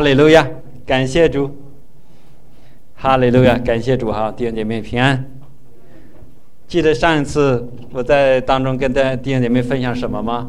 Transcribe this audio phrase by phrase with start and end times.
[0.00, 0.48] 哈利路亚，
[0.86, 1.54] 感谢主。
[2.94, 5.22] 哈利路亚，感谢主哈，弟兄姐妹平安。
[6.66, 10.48] 记得上一次我在当中跟大家弟兄姐妹分享什么吗？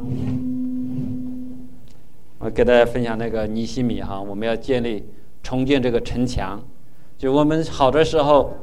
[2.40, 5.04] 我给大家分享那个尼西米哈，我们要建立
[5.44, 6.58] 重建这个城墙。
[7.18, 8.56] 就我们好的时候，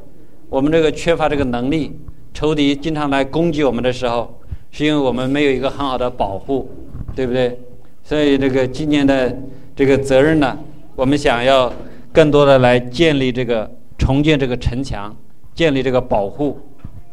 [0.49, 1.99] 我们这个缺乏这个能力，
[2.33, 4.39] 仇敌经常来攻击我们的时候，
[4.71, 6.67] 是因为我们没有一个很好的保护，
[7.15, 7.59] 对不对？
[8.03, 9.37] 所以这个今年的
[9.75, 10.57] 这个责任呢，
[10.99, 11.71] 我们想要
[12.11, 15.15] 更多的来建立这个重建这个城墙，
[15.55, 16.59] 建立这个保护。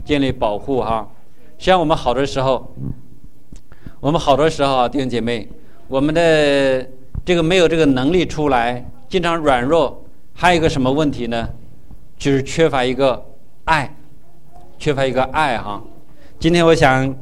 [0.04, 1.08] 建立保护哈，
[1.56, 2.72] 像我们好的时候，
[4.00, 5.48] 我们好多时候啊，弟兄姐妹，
[5.86, 6.84] 我们的
[7.24, 11.48] 这个没有这个能力出来，经常软弱，还有一个什么问题呢？
[12.16, 13.24] 就是缺乏一个
[13.64, 13.96] 爱，
[14.78, 15.82] 缺乏一个爱哈。
[16.38, 17.12] 今天我想，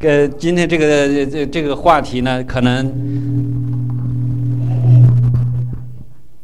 [0.00, 3.81] 呃，今天这个这这个话题呢，可能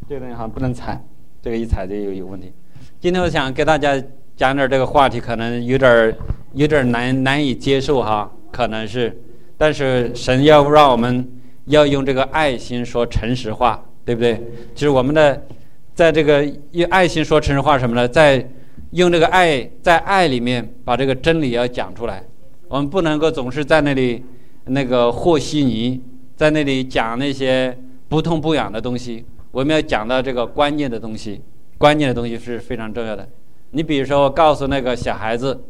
[0.09, 0.99] 这个东西好像不能踩，
[1.43, 2.51] 这个一踩就有有问题。
[2.99, 4.03] 今天我想给大家。
[4.39, 6.17] 讲点这个话题可能有点
[6.53, 9.21] 有点难难以接受哈，可能是，
[9.57, 11.29] 但是神要让我们
[11.65, 14.41] 要用这个爱心说诚实话，对不对？
[14.77, 15.45] 就是我们的
[15.93, 18.07] 在这个用爱心说诚实话什么呢？
[18.07, 18.49] 在
[18.93, 22.23] 用这个爱在爱里面把这个真理要讲出来。
[22.69, 24.25] 我们不能够总是在那里
[24.67, 26.01] 那个和稀泥，
[26.37, 27.77] 在那里讲那些
[28.09, 29.25] 不痛不痒的东西。
[29.51, 31.41] 我们要讲到这个关键的东西，
[31.79, 33.29] 关键的东西是非常重要的。
[33.71, 35.65] 你比如说，我告诉那个小孩子，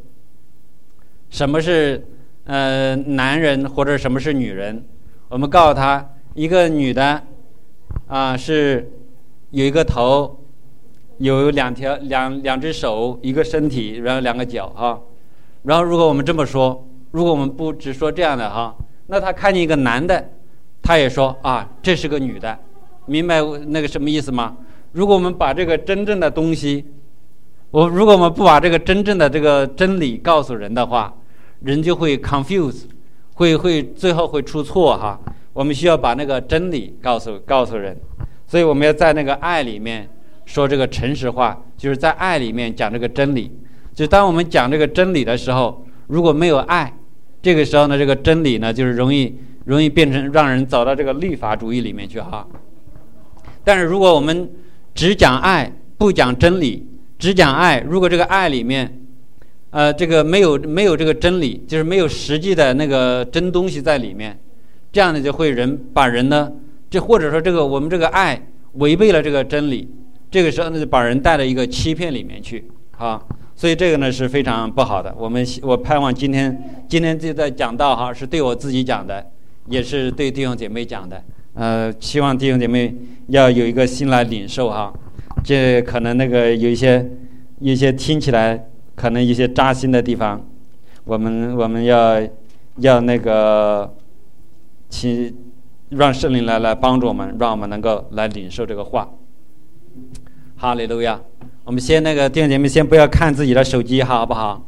[1.30, 2.06] 什么是
[2.44, 4.84] 呃男人或者什么是女人？
[5.28, 7.22] 我们告诉他，一个女的
[8.06, 8.90] 啊是
[9.50, 10.38] 有一个头，
[11.18, 15.00] 有两条两两只手，一个身体，然后两个脚哈。
[15.64, 18.74] 然后如果我们这么说，如果我们不只说这样的哈，
[19.08, 20.30] 那他看见一个男的，
[20.82, 22.58] 他也说啊这是个女的，
[23.08, 24.56] 明白那个什么意思吗？
[24.92, 26.84] 如果我们把这个真正的东西。
[27.70, 31.14] 我如果我们不把这个真正的这个真理告诉人的话，
[31.60, 32.84] 人就会 confuse，
[33.34, 35.20] 会会最后会出错哈。
[35.52, 37.94] 我们需要把那个真理告诉告诉人，
[38.46, 40.08] 所以我们要在那个爱里面
[40.46, 43.52] 说这个诚实话，就是在爱里面讲这个真理。
[43.92, 46.90] 就当我们讲这个真理的时候，如果没有爱，
[47.42, 49.36] 这个时候呢，这个真理呢就是容易
[49.66, 52.48] 容易变成让人走到这个律法主义里面去哈。
[53.68, 54.50] 但是如果我们
[54.94, 56.88] 只讲爱，不讲真理。
[57.18, 58.98] 只讲爱，如果这个爱里面，
[59.68, 64.40] 呃，这个没有没有这个真理，就是没有实际的那个真东西在里面，
[64.90, 66.50] 这样呢就会人把人呢，
[66.88, 68.42] 这或者说这个我们这个爱
[68.76, 69.86] 违背了这个真理，
[70.30, 72.64] 这个时候呢就把人带到一个欺骗里面去
[72.96, 73.22] 啊，
[73.54, 75.14] 所以这个呢是非常不好的。
[75.18, 79.26] 我们我盼望今天今天就在讲道哈，是对我自己讲的，
[79.66, 81.22] 也是对弟兄姐妹讲的，
[81.58, 82.94] 呃，希望弟兄姐妹
[83.26, 84.92] 要有一个心来领受哈。
[85.42, 87.04] 这可能那个有一些，
[87.58, 90.40] 一些听起来可能一些扎心的地方，
[91.04, 92.22] 我们我们要
[92.76, 93.92] 要那个，
[94.88, 95.34] 请
[95.88, 99.10] 让圣灵来来帮助我们，让我们能够来领受这个话。
[100.54, 101.20] 哈利路亚！
[101.64, 104.64] 我们先那个弟兄姐妹先不要看自己的手机，好不好？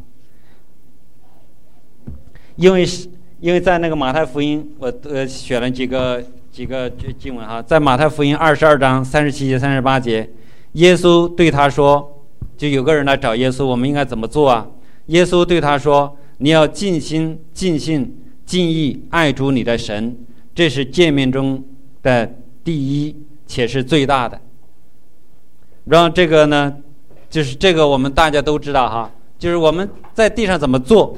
[2.57, 3.09] 因为是
[3.39, 10.29] 因为在那个马太福音，我呃选了几个几个经文哈，在马太福音二十二章三十七节、三十八节。
[10.73, 12.25] 耶稣对他说
[12.59, 14.67] ：“就有个人来找耶稣，我们应该怎么做啊？”
[15.07, 20.17] 耶稣对他说：“你要尽心、尽性、尽意爱主你的神，
[20.55, 21.65] 这是诫命中
[22.03, 22.35] 的
[22.65, 24.41] 第一，且是最大的。”
[25.87, 26.77] 然后这个呢，
[27.29, 31.17] 就是这个我们大家都知道哈，就是我们在地上怎么做。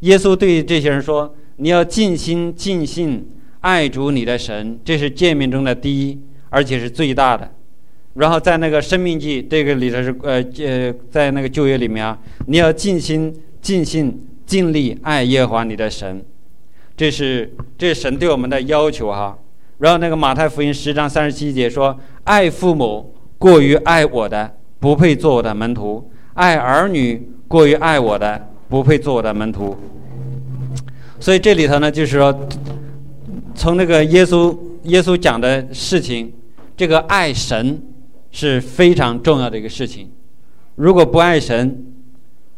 [0.00, 3.26] 耶稣对这些人说：“你要尽心、尽性
[3.64, 6.20] 爱主你的神，这是诫命中的第一，
[6.50, 7.50] 而且是最大的。”
[8.12, 16.22] 然后在那个生命记这个里头是呃呃在那个旧约里面啊，你要尽心尽心尽力爱耶和华你的神，
[16.94, 19.38] 这是这神对我们的要求哈。
[19.78, 29.74] 然后那个马太福音十章三十七节说，爱父母过于爱我的，不配做我的门徒；爱儿女过于爱我的，不配做我的门徒。
[31.18, 32.48] 所以这里头呢，就是说，
[33.54, 36.32] 从那个耶稣耶稣讲的事情，
[36.76, 37.82] 这个爱神。
[38.36, 40.10] 是非常重要的一个事情。
[40.74, 41.86] 如果不爱神，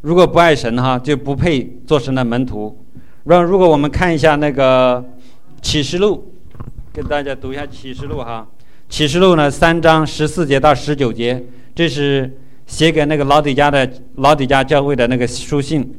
[0.01, 2.75] 如果不爱神哈，就不配做神的门徒。
[3.25, 5.05] 让如果我们看一下那个
[5.61, 6.33] 启示录，
[6.95, 8.49] 跟大家读一下启示录哈。
[8.89, 11.45] 启示录呢，三章十四节到十九节，
[11.75, 15.95] 这是写给那个老底家的老底家教会的那个书信。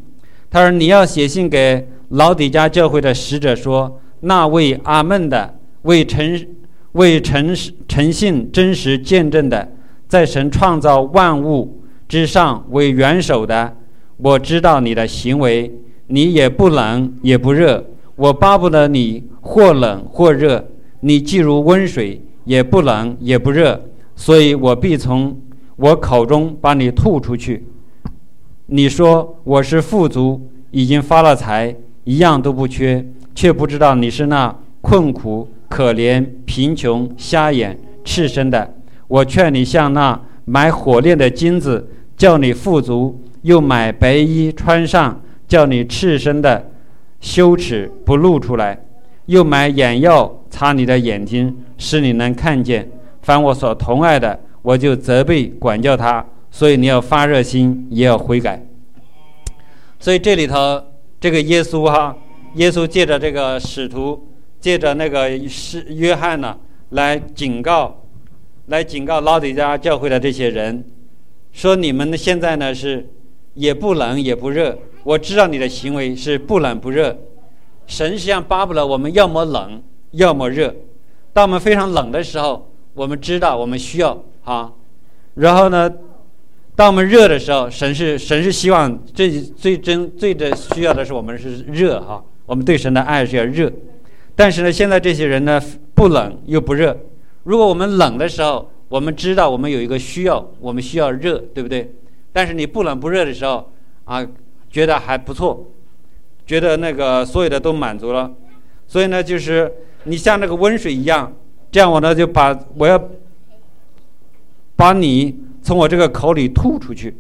[0.49, 6.45] 他说：“你要写信给老底家教会的使者说，那位阿门的，为诚
[6.93, 9.71] 为诚实诚信真实见证的，
[10.07, 13.75] 在神创造万物之上为元首的。
[14.17, 15.71] 我知道你的行为，
[16.07, 17.85] 你也不冷也不热。
[18.15, 20.67] 我巴不得你或冷或热，
[21.01, 23.79] 你既如温水，也不冷也不热，
[24.15, 25.39] 所以我必从
[25.75, 27.67] 我口中把你吐出去。
[28.65, 31.75] 你说我是富足，已经发了财，
[32.05, 33.05] 一样都不缺，
[33.37, 38.73] 却不知道你是那困苦、可怜、贫穷、瞎眼、赤身的。
[39.07, 41.87] 我劝你像那买火炼的金子，
[42.17, 46.71] 叫你富足；又买白衣穿上，叫你赤身的
[47.21, 48.75] 羞耻不露出来；
[49.27, 52.89] 又买眼药擦你的眼睛，使你能看见。
[53.21, 56.25] 凡我所疼爱的，我就责备管教他。
[56.49, 58.65] 所以你要发热心，也要悔改。
[59.99, 60.81] 所以这里头，
[61.19, 62.15] 这个耶稣哈，
[62.57, 66.57] 耶稣借着这个使徒，借着那个是约翰呢，
[66.89, 68.04] 来警告，
[68.65, 70.83] 来警告老底家教会的这些人，
[71.51, 73.07] 说你们现在呢是
[73.54, 74.77] 也不冷也不热。
[75.04, 77.15] 我知道你的行为是不冷不热，
[77.86, 79.81] 神实际上巴不得我们要么冷，
[80.12, 80.75] 要么热。
[81.33, 84.74] 当我们非常冷的时候，我们知道我们需要哈，
[85.36, 85.89] 然后呢？
[86.75, 93.71] 当我们热的时候，神是神是希望最最真最的需要的是我们是热哈，我们对神的爱是要热。
[94.35, 95.61] 但是呢，现在这些人呢
[95.94, 96.97] 不冷又不热。
[97.44, 101.94] 如果我们冷的时候，我们知道我们有一个需要，我们需要热，对不对？
[102.33, 103.71] 但是你不冷不热的时候
[104.05, 104.27] 啊，
[104.71, 105.71] 觉得还不错，
[106.47, 108.33] 觉得那个所有的都满足了。
[108.88, 109.71] 所以呢，就是
[110.05, 111.31] 你像那个温水一样，
[111.69, 112.99] 这样我呢就把我要
[114.75, 115.44] 把你。
[115.59, 117.13] 从我这个口里吐出去。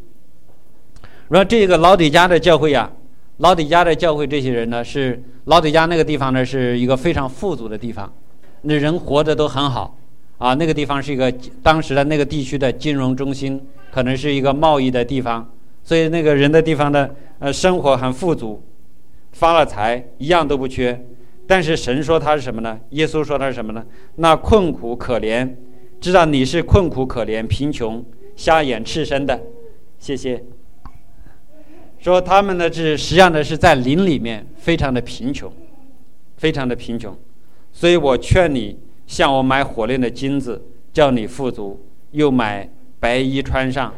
[1.27, 2.89] 然后这个老底家的教会呀，
[3.37, 8.11] 老底家的教会这些人呢，是老底家那个地方呢，是一个非常富足的地方，
[8.63, 9.95] 那人活得都很好
[10.37, 10.53] 啊。
[10.55, 11.31] 那个地方是一个
[11.61, 13.61] 当时的那个地区的金融中心，
[13.91, 15.47] 可能是一个贸易的地方，
[15.83, 18.61] 所以那个人的地方呢，呃，生活很富足，
[19.33, 20.99] 发了财，一样都不缺。
[21.45, 22.79] 但是神说他是什么呢？
[22.89, 23.85] 耶稣说他是什么呢？
[24.15, 25.47] 那困苦可怜，
[26.01, 28.03] 知道你是困苦可怜、贫穷。
[28.35, 29.41] 瞎眼赤身的，
[29.97, 30.43] 谢谢。
[32.07, 35.51] 说他们呢是实际上呢是在林里面非常的贫穷，
[36.37, 37.13] 非常的贫穷，
[37.73, 40.61] 所以我劝你向我买火炼的金子，
[40.93, 41.77] 叫你富足；
[42.11, 43.93] 又买白衣穿上，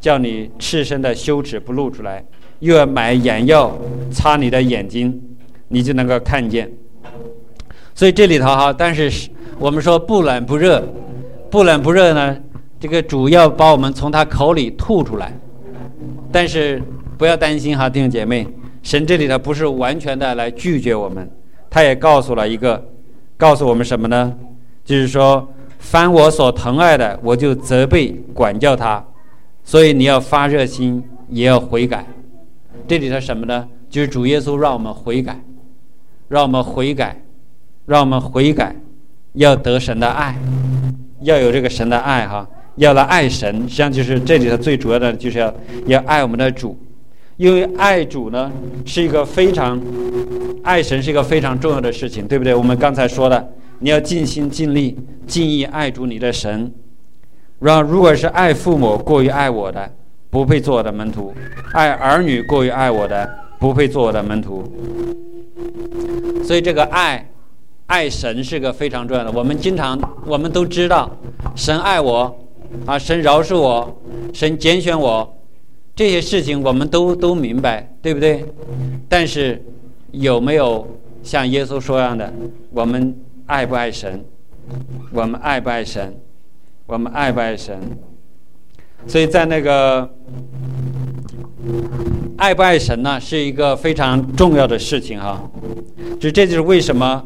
[0.00, 2.22] 叫你赤身的羞耻不露出来；
[2.60, 3.76] 又要买眼药
[4.12, 5.20] 擦你的眼睛，
[5.66, 6.70] 你就能够看见。
[7.96, 9.28] 所以这里头哈，但是
[9.58, 10.86] 我们说不冷不热，
[11.50, 12.36] 不冷不热呢。
[12.78, 15.36] 这个主要把我们从他口里吐出来，
[16.30, 16.80] 但是
[17.16, 18.46] 不要担心哈，弟兄姐妹，
[18.82, 21.30] 神这里头不是完全的来拒绝我们，
[21.70, 22.84] 他也告诉了一个，
[23.36, 24.34] 告诉我们什么呢？
[24.84, 29.04] 就是说，凡我所疼爱的，我就责备管教他，
[29.62, 32.06] 所以你要发热心，也要悔改。
[32.86, 33.66] 这里头什么呢？
[33.88, 35.40] 就是主耶稣让我们悔改，
[36.28, 37.22] 让我们悔改，
[37.86, 38.74] 让我们悔改，
[39.34, 40.36] 要得神的爱，
[41.20, 42.46] 要有这个神的爱哈。
[42.76, 45.54] 要来爱神，实际上就是这里头最主要的，就是要
[45.86, 46.76] 要爱我们的主，
[47.36, 48.50] 因为爱主呢
[48.86, 49.80] 是一个非常
[50.62, 52.54] 爱神是一个非常重要的事情，对不对？
[52.54, 54.96] 我们刚才说的，你要尽心尽力
[55.26, 56.72] 尽意爱主你的神。
[57.58, 59.90] 然后，如果是爱父母过于爱我的，
[60.30, 61.32] 不配做我的门徒；
[61.72, 64.62] 爱儿女过于爱我的，不配做我的门徒。
[66.44, 67.30] 所以，这个爱
[67.86, 69.32] 爱神是个非常重要的。
[69.32, 71.10] 我们经常我们都知道，
[71.56, 72.38] 神爱我。
[72.86, 75.36] 啊，神饶恕我，神拣选我，
[75.94, 78.44] 这些事情我们都都明白，对不对？
[79.08, 79.62] 但是
[80.10, 80.86] 有没有
[81.22, 82.32] 像耶稣说样的，
[82.70, 84.24] 我们爱不爱神？
[85.12, 86.14] 我们爱不爱神？
[86.86, 87.78] 我们爱不爱神？
[89.06, 90.08] 所以在那个
[92.36, 95.42] 爱不爱神呢，是一个非常重要的事情哈。
[96.18, 97.24] 就这就是为什么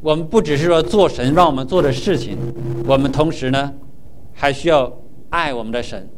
[0.00, 2.38] 我们不只是说做神让我们做的事情，
[2.86, 3.72] 我们同时呢。
[4.40, 4.96] 还需要
[5.30, 6.08] 爱我们的神，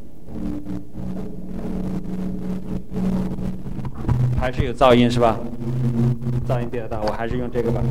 [4.41, 5.39] 还是有噪音是吧？
[6.49, 7.83] 噪音比较大，我还是用这个吧。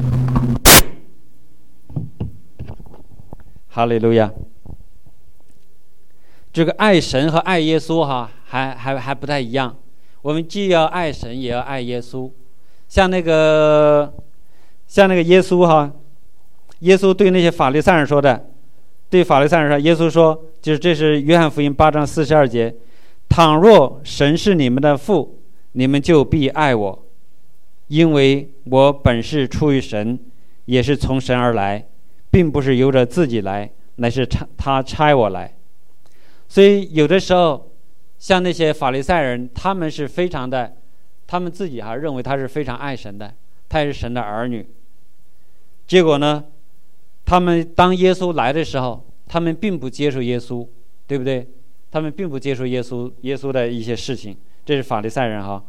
[3.67, 4.31] 哈利路亚。
[6.51, 9.75] 这个爱神和爱耶稣哈，还还还不太一样。
[10.23, 12.31] 我们既要爱神，也要爱耶稣。
[12.87, 14.11] 像那个，
[14.87, 15.91] 像那个耶稣哈，
[16.79, 18.47] 耶稣对那些法利赛人说的。
[19.11, 22.75] 对法律赛人说：“耶稣说，就是这是约翰福音八章四十二节。
[23.27, 25.38] 倘若神是你们的父，
[25.73, 27.05] 你们就必爱我，
[27.87, 30.19] 因为我本是出于神，
[30.65, 31.87] 也是从神而来，
[32.31, 35.55] 并不是由着自己来，乃是差他差我来。
[36.47, 37.71] 所以有的时候，
[38.17, 40.75] 像那些法利赛人，他们是非常的，
[41.27, 43.33] 他们自己哈认为他是非常爱神的，
[43.67, 44.67] 他也是神的儿女。
[45.87, 46.43] 结果呢，
[47.25, 50.67] 他们当耶稣来的时候，他们并不接受耶稣，
[51.05, 51.47] 对不对？
[51.91, 54.35] 他们并不接受耶稣耶稣的一些事情，
[54.69, 55.63] 这是法利赛人哈。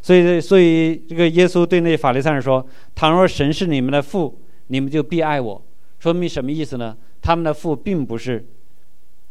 [0.00, 5.60] 所以，所以这个耶稣对那法利赛人说：“倘若神是你们的父，你们就必爱我。”
[5.98, 6.96] 说明什么意思呢？
[7.20, 8.46] 他们的父并不是，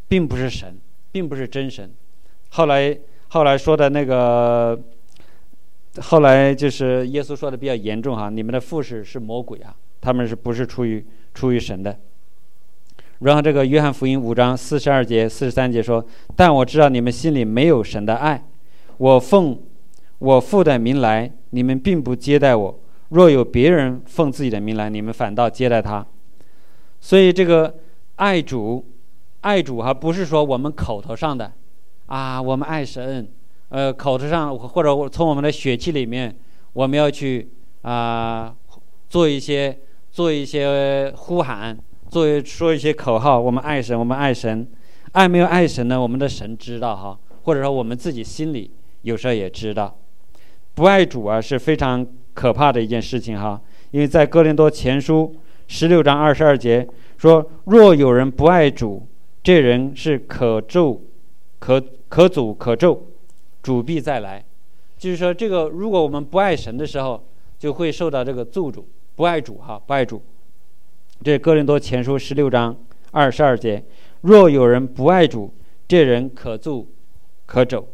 [0.10, 0.78] 并不是神，
[1.14, 1.90] 并不是真神。
[2.50, 2.98] 后来，
[3.30, 4.78] 后来说的那个，
[6.02, 11.98] 后来就是耶稣说的比较严重哈，你们的父是是魔鬼啊，他们是不是出于出于神的？
[13.20, 18.44] 然后这个约翰福音五章四十二节、四十三节说：“但我知道你们心里没有神的爱，
[18.98, 19.60] 我奉。”
[20.20, 22.74] 我父的名来，你们并不接待我；
[23.10, 26.06] 若有别人奉自己的名来，你们反倒接待他。
[27.02, 27.76] 所以这个
[28.16, 28.86] 爱主，
[29.42, 31.52] 爱主哈，不是说我们口头上的
[32.06, 33.28] 啊，我们爱神，
[33.68, 36.34] 呃，口头上或者从我们的血气里面，
[36.72, 37.50] 我们要去
[37.82, 38.56] 啊
[39.10, 39.78] 做一些
[40.10, 44.66] 做一些呼喊，做说一些口号，我们爱神，我们爱神，
[45.12, 46.00] 爱没有爱神呢？
[46.00, 48.72] 我们的神知道哈，或者说我们自己心里
[49.04, 49.98] 有时候也知道。
[50.74, 53.62] 不爱主啊，是非常可怕的一件事情哈。
[53.92, 55.36] 因为在哥林多前书
[55.68, 59.08] 十六章二十二节说：“若有人不爱主，
[59.44, 61.00] 这人是可咒、
[61.60, 61.80] 可
[62.10, 63.06] 可诅、可咒，
[63.62, 64.44] 主必再来。”
[64.98, 67.24] 就是说，这个如果我们不爱神的时候，
[67.60, 68.84] 就会受到这个咒诅。
[69.16, 70.22] 不爱主哈，不爱主。
[71.24, 72.76] 这哥林多前书十六章
[73.12, 73.84] 二十二节
[74.22, 75.54] ：“若有人不爱主，
[75.88, 76.88] 这人可咒、
[77.46, 77.88] 可咒，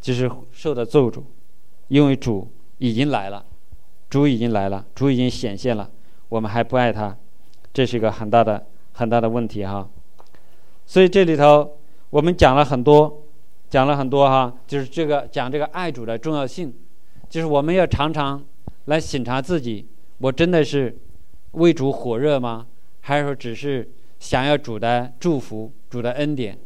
[0.00, 1.22] 就是受到咒诅。”
[1.88, 3.44] 因为主已经来了，
[4.08, 5.90] 主已经来了，主已经显现了，
[6.28, 7.16] 我们还不爱他，
[7.72, 9.88] 这是一个很大的很大的问题哈。
[10.86, 11.78] 所以这里头
[12.10, 13.24] 我们讲了很多，
[13.68, 16.72] 讲了很多哈，就是这个讲这个爱主的重要性，
[17.28, 18.40] 就是我们要常常
[18.84, 19.88] 来审查自己，
[20.18, 20.96] 我真的是
[21.52, 22.68] 为主火热吗？
[23.00, 23.90] 还是说只是
[24.20, 26.56] 想要主的祝福、主的恩典？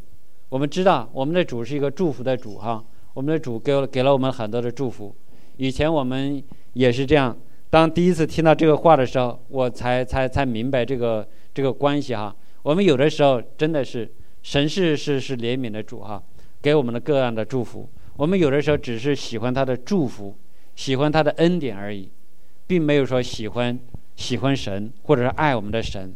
[0.50, 2.84] 我们知道我们的主是一个祝福的主哈。
[3.14, 5.14] 我们的主给了给了我们很多的祝福，
[5.56, 6.42] 以前我们
[6.72, 7.36] 也是这样。
[7.70, 12.34] 当第一次听到这个话的时候，我才才才明白这个这个关系哈。
[12.62, 14.10] 我们有的时候真的是
[14.42, 16.22] 神是是是怜悯的主哈，
[16.60, 17.88] 给我们的各样的祝福。
[18.16, 20.36] 我们有的时候只是喜欢他的祝福，
[20.76, 22.10] 喜欢他的恩典而已，
[22.66, 23.78] 并没有说喜欢
[24.16, 26.14] 喜欢神或者是爱我们的神。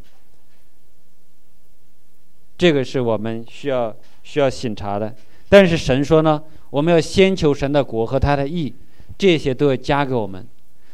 [2.57, 5.15] 这个是我们需要需要审查的。
[5.49, 6.43] 但是神说呢？
[6.71, 8.75] 我们要先求神的国和他的义，
[9.17, 10.47] 这些都要加给我们。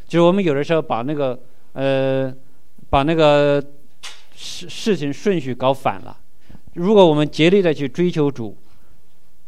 [0.06, 1.36] 就是我们有的时候把那个
[1.72, 2.32] 呃，
[2.88, 3.60] 把那个
[4.36, 6.16] 事事情顺序搞反了。
[6.74, 8.56] 如果我们竭力的去追求主，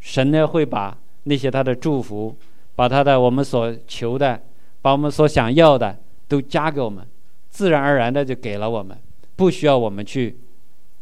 [0.00, 2.36] 神呢会把那些他的祝福，
[2.74, 4.42] 把他的我们所求的，
[4.82, 5.96] 把我们所想要的
[6.26, 7.06] 都加给我们，
[7.50, 8.98] 自然而然的就给了我们，
[9.36, 10.36] 不需要我们去，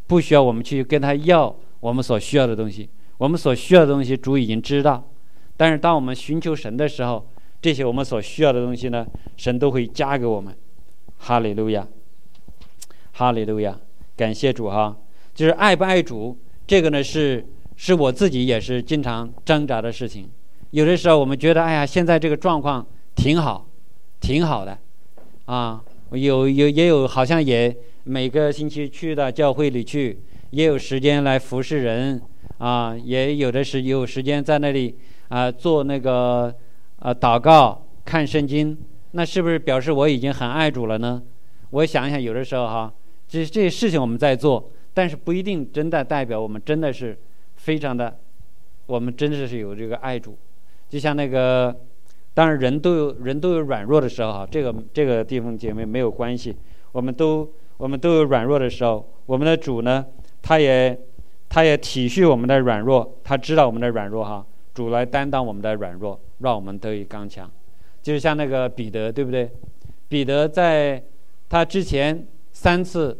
[0.06, 2.90] 不需要我们去跟他要我们所需要的东西。
[3.18, 5.09] 我们所需要的东西，主已经知道。
[5.56, 7.26] 但是，当我们寻求神的时候，
[7.62, 9.06] 这些我们所需要的东西呢，
[9.37, 10.54] 神都会加给我们。
[11.18, 11.87] 哈利路亚，
[13.12, 13.78] 哈利路亚，
[14.16, 14.97] 感谢主哈！
[15.35, 20.28] 就是爱不爱主，这个呢是是我自己也是经常挣扎的事情。
[20.73, 23.66] 有的时候我们觉得，哎呀，现在这个状况挺好，
[24.21, 24.76] 挺好的，
[25.47, 32.21] 啊，有有也有，好像也每个星期去到教会里去，也有时间来服侍人，
[32.58, 34.96] 啊，也有的是有时间在那里。
[35.28, 36.54] 啊，做那个
[36.99, 38.76] 啊，祷告、看圣经，
[39.12, 41.20] 那是不是表示我已经很爱主了呢？
[41.70, 42.92] 我想一想，有的时候哈，
[43.26, 47.18] 这这些事情我们在做，但是不一定真的代表我们真的是
[47.56, 48.16] 非常的，
[48.87, 50.37] 我们真的是有这个爱主。
[50.88, 51.75] 就像那个，
[52.34, 56.54] 当然人都有人都有软弱的时候哈，这个这个地方姐妹没有关系，
[56.92, 60.04] 我们都我们都有软弱的时候，我们的主呢，
[60.42, 60.96] 他也
[61.54, 64.44] 他也体恤我们的软弱，他知道我们的软弱哈。
[64.75, 67.49] 主来担当我们的软弱，让我们得以刚强，
[68.02, 69.49] 就是像那个彼得，对不对？
[70.08, 71.00] 彼得在
[71.49, 73.16] 他之前三次、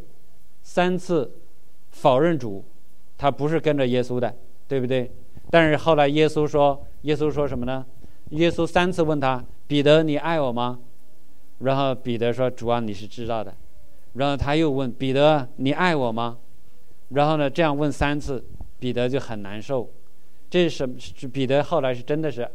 [0.61, 1.31] 三次
[1.91, 2.61] 否认主，
[3.17, 4.35] 他不是跟着耶稣的，
[4.67, 5.09] 对不对？
[5.49, 7.85] 但是后来耶稣说，耶稣说什么呢？
[8.31, 10.77] 耶稣三次问他：“彼得，你爱我吗？”
[11.59, 13.53] 然后彼得说：“主啊，你是知道的。”
[14.15, 16.39] 然后他又问彼得：“你爱我吗？”
[17.09, 18.43] 然后呢，这样问三次，
[18.79, 19.89] 彼得就很难受。
[20.49, 22.47] 这是是彼得后来是真的是，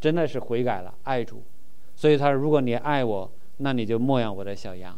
[0.00, 1.42] 真的是悔改了，爱主，
[1.94, 4.96] 所以他说：“如果你爱我，那你就牧养我的小羊。”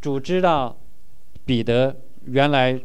[0.00, 0.76] 主知道，
[1.44, 1.96] 彼得
[2.26, 2.80] 原来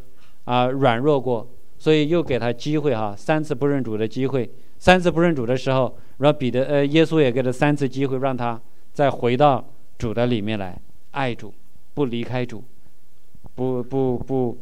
[0.45, 4.49] 啊软弱过，所以又给他机会哈，三次不认主的机会。
[4.79, 8.59] 三次不认主的时候，然后彼得呃耶稣也给他三次机会，让他
[8.93, 9.63] 再回到
[9.97, 10.79] 主的里面来
[11.11, 11.53] 爱主，
[11.93, 12.63] 不离开主，
[13.55, 14.57] 不不不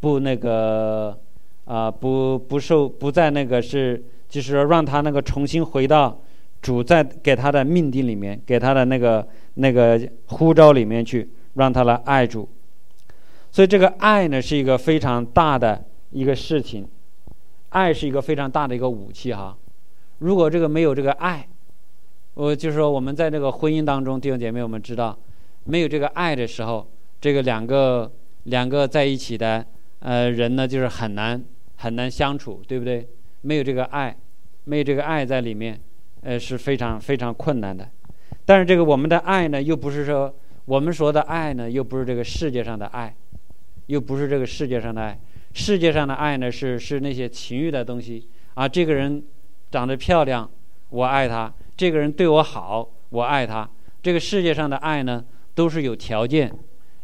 [0.00, 1.18] 不那个
[1.64, 6.20] 啊不不受不在那个是就是说让他那个重新回到
[6.62, 12.48] 主在给他的命定里面，给他的那个那个呼召里面去，让他来爱主。
[13.50, 16.86] 所以这个爱呢是一个非常大的一个事情。
[17.70, 19.54] 爱是一个非常大的一个武器哈，
[20.20, 21.46] 如果这个没有这个爱，
[22.32, 25.14] 我就是说我们在这个婚姻当中，弟兄姐妹，我们知道，
[25.64, 26.88] 没有这个爱的时候，
[27.20, 28.10] 这个两个
[28.44, 29.66] 两个在一起的
[30.00, 31.42] 呃人呢，就是很难
[31.76, 33.08] 很难相处，对不对？
[33.42, 34.16] 没有这个爱，
[34.64, 35.80] 没有这个爱在里面，
[36.22, 37.88] 呃是非常非常困难的。
[38.44, 43.14] 但是这个我们的爱呢，又不是说我们说的爱呢，又不是这个世界上的爱，
[43.86, 45.18] 又不是这个世界上的爱。
[45.54, 48.68] 世界上的爱呢，是是那些情欲的东西啊。
[48.68, 49.22] 这个人
[49.70, 50.48] 长得漂亮，
[50.90, 53.68] 我爱他；这个人对我好，我爱他。
[54.02, 55.24] 这个世界上的爱呢，
[55.54, 56.52] 都是有条件，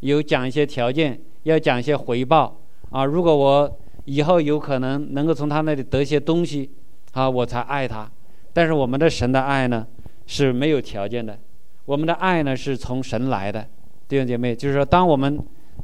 [0.00, 2.60] 有讲一些条件，要讲一些回报
[2.94, 3.04] 啊。
[3.04, 6.70] 如果我以后有可能能够从他那里得一些东西
[7.12, 8.08] 啊，我才爱他。
[8.52, 9.84] 但是我们的神的爱呢，
[10.26, 11.36] 是没有条件的。
[11.84, 13.66] 我们的爱呢，是从神来的，
[14.06, 15.38] 弟兄姐妹，就是说，当我们。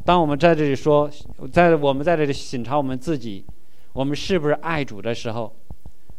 [0.04, 1.10] 当我们在这里说，
[1.50, 3.44] 在我们在这里审查我们自己，
[3.92, 5.52] 我们是不是爱主的时候，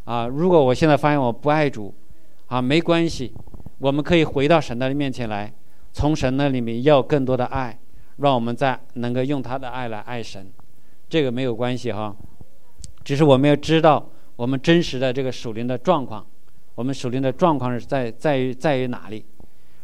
[0.03, 1.91] 啊，如果我现在发现我不爱主，
[2.47, 3.33] 啊，没关系，
[3.79, 5.51] 我们可以回到神的面前来，
[5.93, 7.79] 从神那里面要更多的爱，
[8.17, 10.51] 让我们再能够用他的爱来爱神，
[11.11, 12.15] 这个没有关系哈，
[13.03, 16.25] 只是我们要知道我们真实的这个属灵的状况，
[16.75, 19.25] 我们属灵的状况是在在于在于哪里？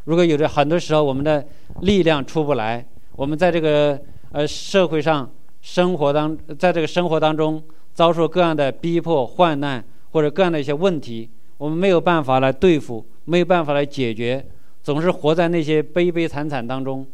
[0.06, 1.46] 如果有的很多时候我们的
[1.82, 2.86] 力量出不来。
[3.18, 4.00] 我们在这个
[4.32, 5.30] 呃社会上
[5.60, 7.62] 生活当，在这个生活当中
[7.94, 14.46] 遭受各样的逼迫、患难或者各样的一些问题，我们没有办法来对付，没有办法来解决，
[14.84, 17.06] 总是活在那些悲悲惨惨当中，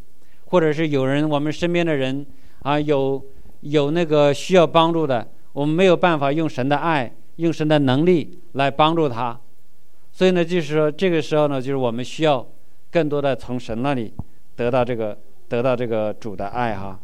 [0.47, 2.25] 或者是有人我们身边的人
[2.63, 3.23] 啊有
[3.63, 9.37] 有那个需要帮助的，我们没有办法用神的爱、用神的能力来帮助他，
[10.11, 12.47] 所以呢，就是说这个时候呢，就是我们需要
[12.91, 14.13] 更多的从神那里
[14.55, 15.17] 得到这个。
[15.49, 16.99] 得到这个主的爱哈，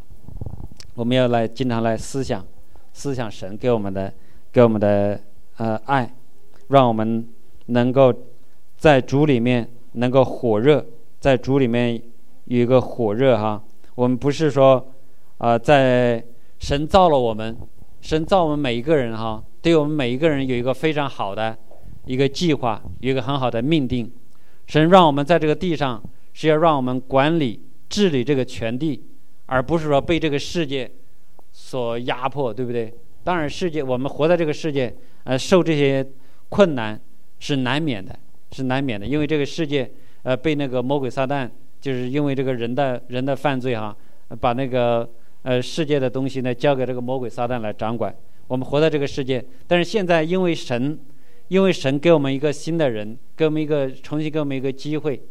[0.94, 2.44] 我们要来经常来思想，
[2.92, 4.12] 思想神给我们的，
[4.50, 5.20] 给我们的
[5.58, 6.12] 呃爱，
[6.68, 7.28] 让我们
[7.66, 8.12] 能够
[8.76, 10.84] 在主里面能够火热，
[11.20, 11.94] 在主里面
[12.46, 13.62] 有一个火热哈。
[13.94, 14.84] 我们不是说
[15.38, 16.24] 啊，在
[16.60, 17.58] 神造了我们，
[18.00, 21.58] 神造我们每一个人哈，对我们每一个人有一个非常好的
[22.04, 24.08] 一个计划，有一个很好的命定。
[24.68, 26.00] 神让我们在这个地上
[26.32, 27.64] 是要让我们管理。
[27.90, 29.02] 治理这个全地，
[29.46, 30.88] 而不是说被这个世界
[31.50, 32.94] 所压迫，对不对？
[33.24, 34.94] 当然，世界我们活在这个世界，
[35.24, 36.08] 呃，受这些
[36.48, 37.00] 困难
[37.40, 38.16] 是难免的，
[38.52, 39.04] 是难免的。
[39.04, 39.90] 因为这个世界，
[40.22, 43.96] 呃，被那个魔鬼撒旦，就是因为这个人的人的犯罪哈，
[44.40, 45.10] 把那个
[45.42, 48.14] 呃世界的东西呢交给这个魔鬼撒旦来掌管。
[48.46, 50.98] 我们活在这个世界，但是现在因为神，
[51.48, 55.22] 因为神给我们一个新的人，给我们一个重新给我们一个机会，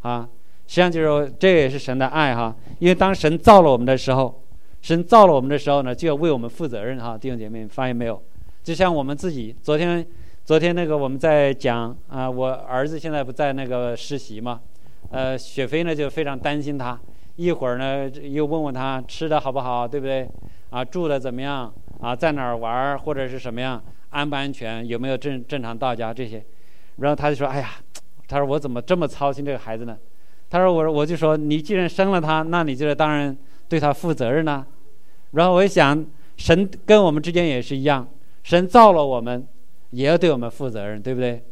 [0.00, 0.28] 啊。
[0.66, 2.56] 实际上就是说，这也是神的爱哈。
[2.78, 4.42] 因为当神造了我们的时候，
[4.80, 7.18] 神造了我们的时候呢，就要为我们负责任哈。
[7.18, 8.20] 弟兄姐妹，发现没有？
[8.62, 10.04] 就像我们自己，昨天，
[10.44, 14.60] 昨天那个我们在讲啊，我儿子现在不在那个实习嘛，
[15.10, 16.98] 呃，雪飞呢就非常担心他，
[17.36, 20.28] 一会儿呢又问问他吃的好不好，对不对？
[20.70, 21.72] 啊，住的怎么样？
[22.00, 23.82] 啊，在哪儿玩或者是什么样？
[24.10, 24.86] 安不安全？
[24.86, 26.44] 有没有正正常到家这些？
[26.98, 27.70] 然后他就说：“哎呀，
[28.28, 29.96] 他说我怎么这么操心这个孩子呢？”
[30.48, 33.36] 他说：“我我就说，你既然生了他，那你就当然
[33.68, 34.64] 对他负责任了。
[35.32, 38.08] 然后我一想，神跟我们之间也是一样，
[38.44, 39.44] 神造了我们，
[39.90, 41.42] 也要对我们负责任，对不对？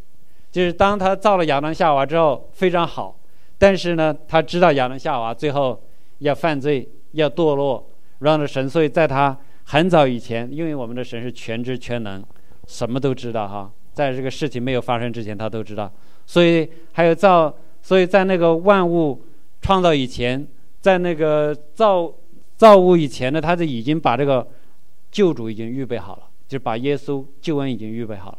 [0.53, 3.16] 就是当他造了亚当夏娃之后非常好，
[3.62, 5.81] 但是呢，他知道亚当夏娃最后
[6.18, 12.20] 要犯罪，要堕落，让着神，所以在他很早以前，因为我们的神是全知全能，
[12.66, 15.88] 什么都知道哈，在这个事情没有发生之前，他都知道，
[16.27, 19.25] 所以还有造。”所以在那个万物
[19.61, 20.46] 创造以前，
[20.81, 22.12] 在那个造
[22.57, 24.46] 造物以前呢，他就已经把这个
[25.11, 28.38] 救主已经预备好了，就是把耶稣救恩已经预备好了。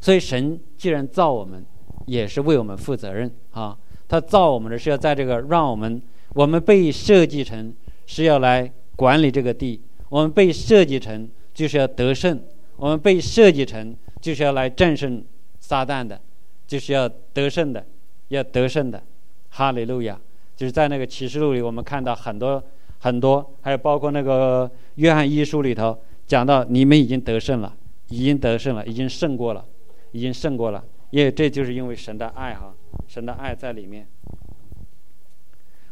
[0.00, 1.64] 所以神既然造我们，
[2.06, 3.78] 也是为我们负责任啊。
[4.08, 6.02] 他造我们的是要在这个让我们，
[6.34, 7.72] 我们被设计成
[8.06, 12.42] 是要来管理这个地，我们被设计成就是要得胜，
[12.76, 15.22] 我们被设计成就是要来战胜
[15.60, 16.20] 撒旦的，
[16.66, 17.84] 就是要得胜的。
[18.28, 19.02] 要得胜的，
[19.48, 20.20] 哈利路亚！
[20.54, 22.62] 就是在那个启示录里，我们看到很多
[22.98, 27.74] 很多，还有包括那个约翰一书里头讲到，你们已经得胜了，
[28.08, 29.64] 已经得胜了，已经胜过了，
[30.12, 32.74] 已经胜过了，因为这就是因为神的爱哈，
[33.06, 34.08] 神的爱在里面。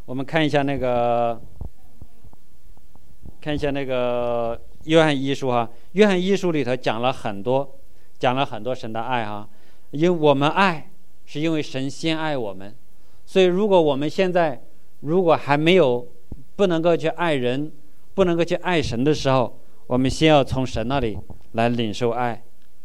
[0.05, 1.41] 我们看一下那个，
[3.41, 7.79] 看一下那个约翰一书哈，约翰一书里头讲了很多，
[8.19, 9.49] 讲了很多神的爱哈，
[9.91, 10.91] 因为我们爱
[11.25, 12.75] 是因为神先爱我们，
[13.25, 14.63] 所以如果我们现在
[15.01, 16.07] 如果还没有。
[16.57, 17.71] 不能够去爱人，
[18.15, 21.19] 不能够去爱神的时候，我们先要从神那里
[21.53, 22.43] 来领受爱，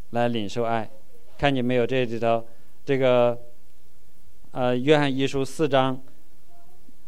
[0.09, 0.89] 来领受爱。
[1.37, 1.87] 看见没有？
[1.87, 2.45] 这里头，
[2.83, 3.39] 这个，
[4.51, 6.01] 呃，约翰一书四章，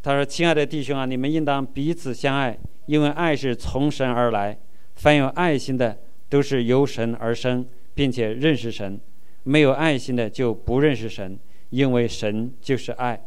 [0.02, 4.58] 他说：“亲爱的弟兄啊，你们应当彼此相爱，因为爱是从神而来。
[4.96, 5.98] 凡有爱心的，
[6.30, 8.98] 都是由神而生，并且认识神；
[9.44, 11.38] 没有爱心的，就不认识神，
[11.70, 13.22] 因为神就是爱。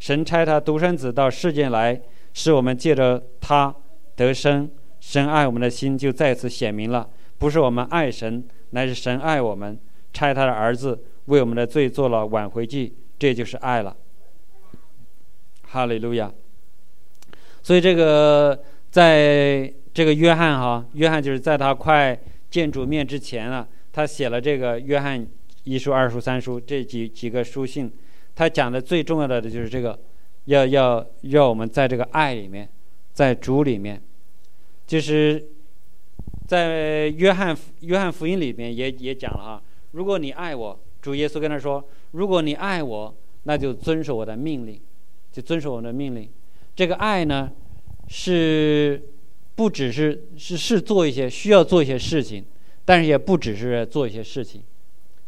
[0.00, 2.00] 神差他独生子到世间来。”
[2.32, 3.74] 是我们借着他
[4.14, 7.10] 得生，神爱我们的心就再次显明了。
[7.38, 9.76] 不是我们爱神，乃是神爱我们，
[10.12, 13.96] 差他的儿子为我们的罪做了挽回祭，这就是爱了。
[15.62, 16.32] 哈利路亚。
[17.62, 22.18] 所以这个在这个约翰哈，约翰就是在他快
[22.50, 25.24] 见主面之前啊，他写了这个约翰
[25.62, 27.92] 一书、二书、三书这几几个书信，
[28.34, 29.96] 他讲的最重要的就是这个。
[30.46, 32.66] 要要要我们在这个爱里面，
[33.12, 34.02] 在主里面，
[34.86, 35.48] 就是
[36.48, 44.80] 在约翰约翰福音里面也也讲了哈，如果你爱我，主耶稣跟他说，如果你爱我，那就遵守我的命令，
[45.32, 46.28] 就遵守我的命令。
[46.74, 47.50] 这个爱呢，
[48.08, 49.02] 是
[49.54, 52.44] 不只是是是做一些需要做一些事情，
[52.84, 54.62] 但是也不只是做一些事情。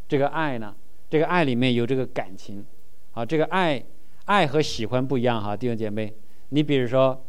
[0.09, 0.75] 这个爱呢，
[1.09, 2.64] 这个爱里面有这个感情，
[3.12, 3.83] 啊，这个爱。
[4.27, 6.14] 爱和喜欢不一样哈，弟兄姐妹，
[6.51, 7.25] 你比如说，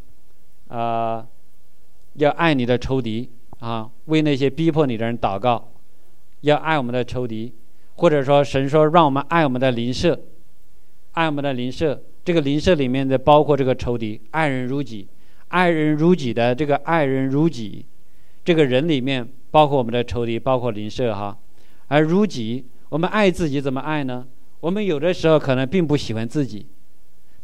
[0.68, 1.28] 啊，
[2.14, 5.72] 要爱你的仇敌啊，为那些逼迫你的人祷告，
[6.42, 7.52] 要爱我们的仇敌，
[8.04, 10.20] 或者说神说让我们爱我们的邻舍，
[11.14, 15.08] 爱我们的邻舍，这个邻舍里面的包括这个仇敌，爱人如己，
[15.48, 17.86] 爱人如己的这个爱人如己，
[18.44, 21.40] 这个人里面包括我们的仇敌，包括邻舍哈，
[21.88, 24.28] 而如己，我们爱自己怎么爱呢？
[24.60, 26.68] 我们有的时候可能并不喜欢自己。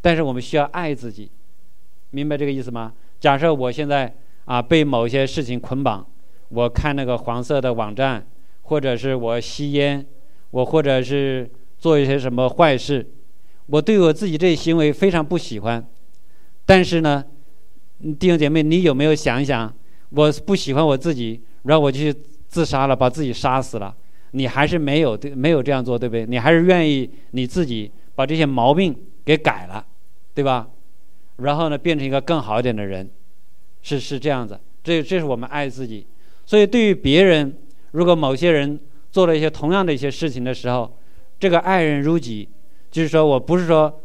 [0.02, 1.32] 但是我们需要爱自己，
[2.10, 2.92] 明白这个意思吗？
[3.22, 6.06] 假设我现在啊被某些事情捆绑，
[6.50, 8.28] 我看那个黄色的网站，
[8.64, 10.06] 或者是我吸烟，
[10.52, 13.06] 我或者是做一些什么坏事，
[13.68, 15.86] 我对我自己这些行为非常不喜欢。
[16.66, 17.24] 但是呢，
[18.20, 19.74] 弟兄姐妹，你有没有想一想，
[20.10, 23.96] 我不喜欢我自己，然后我就去自杀了，把自己杀死了？
[24.32, 26.26] 你还是没有对没有这样做，对不对？
[26.26, 28.96] 你还是愿意你自己把这些毛病。
[29.26, 29.86] 给改了，
[30.34, 30.68] 对吧？
[31.38, 33.08] 然后呢，变成一个更好一点的人，
[33.84, 34.60] 是是这样子。
[34.82, 36.08] 这这是我们爱自己。
[36.48, 37.56] 所以对于别人，
[37.92, 38.80] 如果某些人
[39.12, 40.98] 做了一些同样的一些事情的时候，
[41.40, 42.48] 这个爱人如己，
[42.92, 44.02] 就是说我不是说，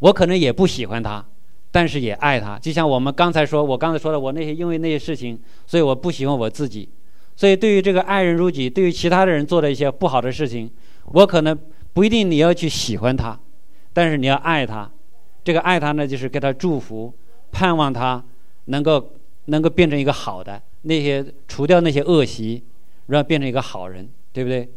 [0.00, 1.24] 我可能也不喜欢他，
[1.70, 2.58] 但是也爱他。
[2.58, 6.88] 就像我们刚才说，我刚才说的，我那些因为那些事情，所以我不喜欢我自己。
[7.36, 10.70] 所以对于这个爱人如己，对于其他的人做的一些不好的事情，
[11.06, 11.58] 我可能
[11.92, 13.38] 不一定你要去喜欢他。
[13.92, 14.90] 但是你要爱他，
[15.42, 17.12] 这个爱他呢，就是给他祝福，
[17.52, 18.22] 盼望他
[18.66, 19.12] 能够
[19.46, 22.62] 能够变成一个好的，那些除掉那些恶习，
[23.06, 24.68] 让变成一个好人，对不对？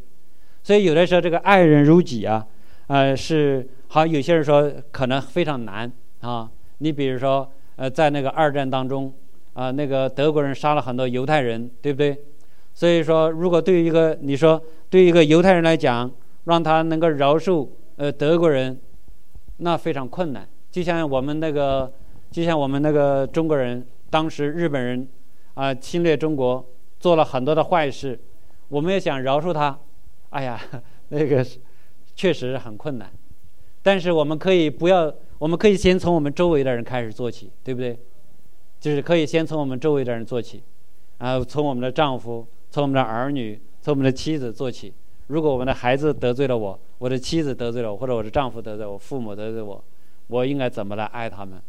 [0.63, 2.45] 所以有的时候这个爱人如己啊，
[2.87, 4.05] 呃，是好。
[4.05, 6.49] 有些人说可能非常难啊。
[6.79, 9.13] 你比如说，呃，在那个二战当中
[9.53, 12.17] 啊，那个德国人杀了很多犹太人，对不对？
[12.73, 16.11] 所以说，如果对于一个你说对于一个犹太人来讲，
[16.45, 18.79] 让他能够饶恕呃德国人。
[19.59, 21.91] 那非常困难，就像我们那个，
[22.29, 25.07] 就像我们那个中国人，当时日本人
[25.55, 26.63] 啊侵略中国，
[26.99, 28.19] 做了很多的坏事，
[28.69, 29.79] 我们也想饶恕他，
[30.29, 30.59] 哎呀，
[31.09, 31.45] 那个
[32.15, 33.11] 确实很困难。
[33.81, 37.97] 但是我们可以不要，我们可以先从我们周围的人开始做起，对不对？
[38.79, 40.61] 就是可以先从我们周围的人做起，
[41.17, 44.93] 啊，从我们的丈夫，从我们的儿女，从我们的妻子做起。
[45.27, 49.83] 如果我们的孩子得罪了我，我的妻子得罪了我，或者我的丈夫得罪我，父母得罪我，
[50.27, 51.61] 我应该怎么来爱他们？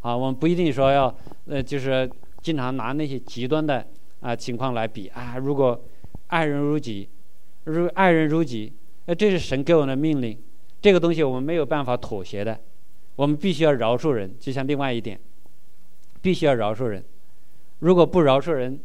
[0.00, 1.14] 啊，我们不一定说要，
[1.46, 2.10] 呃，就是
[2.42, 3.86] 经常拿那些极端的
[4.20, 5.36] 啊情况来比啊。
[5.38, 5.80] 如果
[6.28, 7.08] 爱人如己，
[7.64, 8.72] 如爱人如己，
[9.06, 10.38] 那这是神给我们的命令，
[10.80, 12.58] 这个东西我们没有办法妥协的，
[13.16, 14.34] 我们必须要饶恕人。
[14.38, 15.18] 就像另外一点，
[16.22, 17.04] 必须要饶恕人。
[17.80, 18.78] 如果不饶恕人，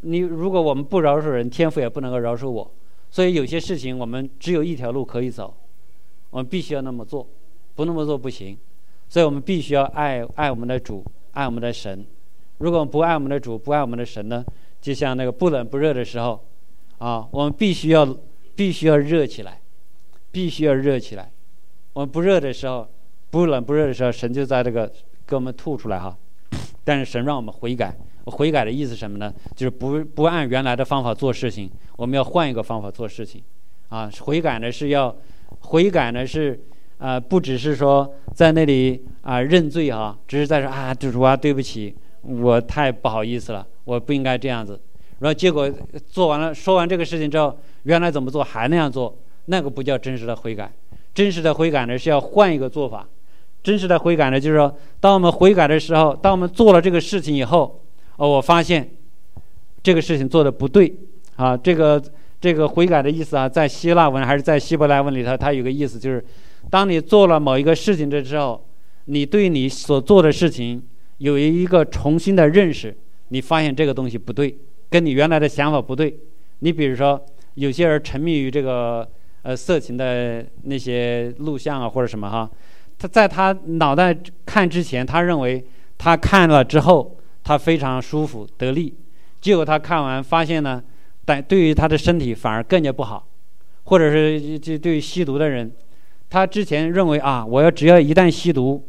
[0.00, 2.70] 你如果我们不饶恕人，天父也不能够饶恕我。
[3.10, 5.54] 所以有些事情我们只有一条路可以走，
[6.30, 7.26] 我们必须要那么做，
[7.74, 8.56] 不那么做不行。
[9.08, 12.06] 所以我们必须要爱爱我们的主，爱我们的神。
[12.58, 14.44] 如果不爱我们的主，不爱我们的神呢？
[14.80, 16.42] 就像那个不冷不热的时候，
[16.98, 18.16] 啊，我们必须要
[18.54, 19.60] 必须要热起来，
[20.30, 21.30] 必须要热起来。
[21.92, 22.88] 我们不热的时候，
[23.30, 24.90] 不冷不热的时候，神就在这个
[25.26, 26.16] 给我们吐出来哈。
[26.82, 29.32] 但是神让我们悔改，悔改的意思什么呢？
[29.54, 33.42] 就是不不按原来的方法做事情，我们要换一个方法做事情。
[33.88, 35.14] 啊，悔改呢是要
[35.60, 36.58] 悔改呢是
[36.98, 44.80] 啊，不只是说在那里啊认罪哈，只是在说啊主啊对不起，我太不好意思了，我不应该这样子。
[45.18, 45.70] 然后结果
[46.06, 50.72] 做完了说完这个事情之后，原来怎么做还那样做，那个不叫真实的悔改。
[51.12, 53.06] 真实的悔改呢是要换一个做法。
[53.62, 57.80] 真实的悔改呢就是说，当我们悔改的时候，当我们做了这个事情以后，
[58.16, 58.90] 哦，我发现
[59.82, 60.94] 这个事情做的不对
[61.36, 62.02] 啊，这个。
[62.42, 66.24] 这个悔改的意思啊，在希腊文还是在希伯来文里头，它有个意思，就是
[66.70, 68.64] 当你做了某一个事情的时候，
[69.04, 70.82] 你对你所做的事情
[71.18, 72.96] 有一个重新的认识，
[73.30, 74.56] 你发现这个东西不对，
[74.88, 76.16] 跟你原来的想法不对。
[76.60, 77.20] 你比如说，
[77.54, 79.08] 有些人沉迷于这个
[79.42, 82.50] 呃色情的那些录像啊或者什么哈，
[82.98, 85.64] 他在他脑袋看之前，他认为
[85.96, 88.94] 他看了之后他非常舒服得力，
[89.40, 90.82] 结果他看完发现呢。
[91.22, 93.28] 但对于他的身体反而更加不好，
[93.84, 95.70] 或者是就对于吸毒的人，
[96.28, 98.88] 他之前认为啊，我要只要一旦吸毒，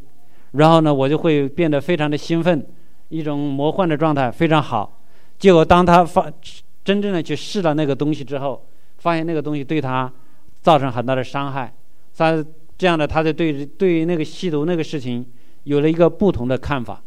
[0.54, 2.66] 然后呢，我就会变得非常的兴奋，
[3.12, 5.00] 一种魔幻的状态非常好。
[5.38, 6.32] 结果当他发
[6.84, 8.66] 真正的去试了那个东西之后，
[8.98, 10.12] 发现那个东西对他
[10.62, 11.72] 造成很大的伤害。
[12.16, 12.44] 他
[12.78, 15.26] 这样的，他就对对于那个吸毒那个事情
[15.66, 17.02] 有了一个不同的看法。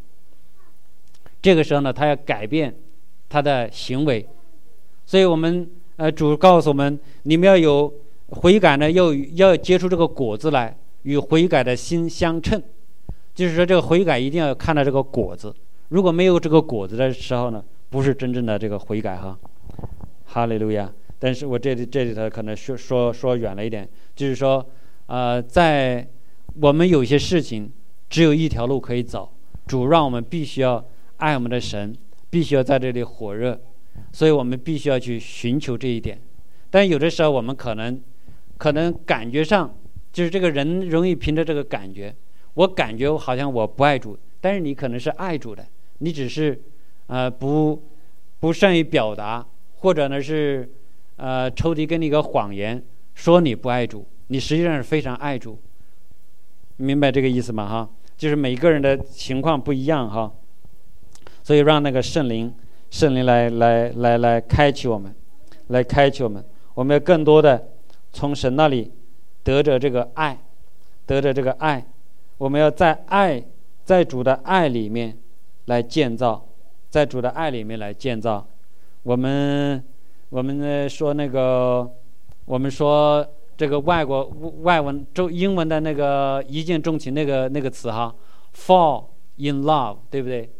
[1.41, 2.75] 这个时候呢，他要改变
[3.29, 4.27] 他的行为。
[5.07, 7.93] 所以我们呃主告诉我们，你们要有
[8.29, 12.61] 悔改呢，要要结出这个果子来，与悔改的心相称。
[13.35, 15.55] 就是说，这个悔改一定要看到这个果子。
[15.95, 19.39] 如果没有这个果子的时候呢，不是真正的这个悔改哈。
[20.25, 20.93] 哈利路亚！
[21.21, 24.69] 但是我这里这里头可能说说说远了一点，就是说，
[25.07, 26.05] 呃，在
[26.61, 27.73] 我们有些事情
[28.11, 29.33] 只有一条路可以走，
[29.69, 30.85] 主让我们必须要
[31.19, 31.97] 爱我们的神，
[32.29, 33.57] 必须要在这里火热。
[34.11, 36.21] 所以我们必须要去寻求这一点，
[36.71, 38.03] 但有的时候我们可能，
[38.59, 39.73] 可能感觉上
[40.13, 42.13] 就是这个人容易凭着这个感觉，
[42.55, 45.65] 我感觉好像我不爱主，但是你可能是爱主的，
[45.99, 46.61] 你只是，
[47.07, 47.83] 呃不，
[48.41, 50.71] 不善于表达，或者呢是，
[51.17, 52.83] 呃抽屉跟你一个谎言
[53.15, 55.59] 说你不爱主，你实际上是非常爱主，
[56.77, 57.69] 明白这个意思吗？
[57.69, 60.33] 哈，就是每个人的情况不一样哈，
[61.43, 62.55] 所以让那个圣灵。
[62.91, 65.13] 圣灵来来来来开启我们，
[65.67, 66.45] 来开启我们。
[66.75, 67.71] 我们要更多的
[68.13, 68.89] 从神那里
[69.43, 70.39] 得着这个爱，
[71.05, 71.85] 得着这个爱。
[72.39, 73.43] 我们要在爱，
[73.85, 75.19] 在主的爱里面
[75.67, 76.47] 来建造，
[76.91, 78.47] 在主的爱里面来建造。
[79.03, 79.83] 我们
[80.29, 81.91] 我们呢说那个，
[82.45, 84.25] 我们说这个外国
[84.63, 88.15] 外文中英文的那个一见钟情那个那个词哈
[88.55, 89.05] ，fall
[89.37, 90.51] in love，对不对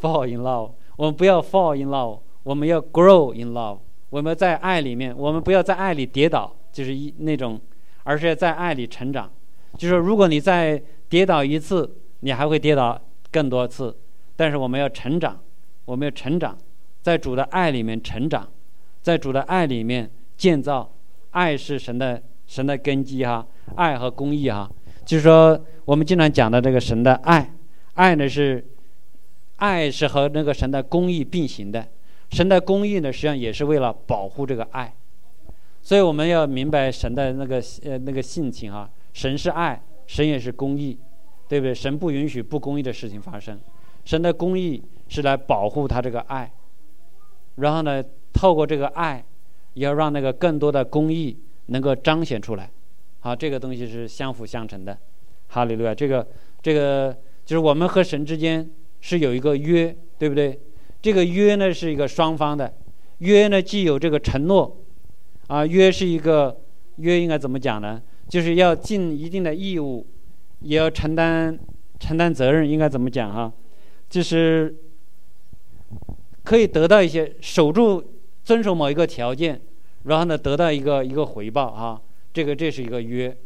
[0.00, 0.72] ？fall in love。
[0.96, 3.78] 我们不要 fall in love，我们要 grow in love。
[4.10, 7.60] 我们在爱里面，我们不要在爱里跌倒，就是一那种，
[8.04, 9.30] 而是在爱里成长。
[9.76, 12.98] 就是，如果你再跌倒一次，你还会跌倒
[13.30, 13.94] 更多次。
[14.38, 15.36] 但是我们要成长，
[15.84, 16.56] 我们要成长，
[17.02, 18.48] 在主的爱里面成长，
[19.02, 20.88] 在主的爱里面建造。
[21.32, 24.70] 爱是神的神的根基哈，爱和公义哈。
[25.04, 27.52] 就是说，我们经常讲的这个神的爱，
[27.94, 28.64] 爱呢是。
[29.60, 31.84] 爱是和那个神的公义并行的，
[32.30, 34.94] 神的公义呢，实际上也是为了保护这个爱，
[35.82, 40.96] 所以我们要明白神的那个呃那个性情啊，神是爱，神也是公义，
[41.48, 41.74] 对不对？
[41.74, 43.58] 神不允许不公义的事情发生，
[44.08, 46.50] 神的公义是来保护他这个爱，
[47.56, 49.22] 然后呢，透过这个爱，
[49.74, 52.70] 要让那个更多的公义能够彰显出来，
[53.20, 54.96] 好，这个东西是相辅相成的，
[55.48, 56.26] 哈利路亚，这个
[56.62, 58.66] 这个就是我们和神之间。
[59.00, 60.58] 是有一个约，对不对？
[61.00, 62.74] 这个约呢是一个双方的
[63.18, 64.76] 约呢，既有这个承诺，
[65.46, 66.60] 啊，约是一个
[66.96, 68.02] 约应该怎么讲呢？
[68.28, 70.04] 就是要尽一定的义务，
[70.62, 71.56] 也要承担
[72.00, 73.52] 承担责任，应该怎么讲哈？
[74.08, 74.74] 就是
[76.44, 78.02] 可以得到一些守住
[78.44, 79.60] 遵守某一个条件，
[80.04, 82.00] 然后呢得到一个一个回报啊，
[82.32, 83.36] 这个这是一个约，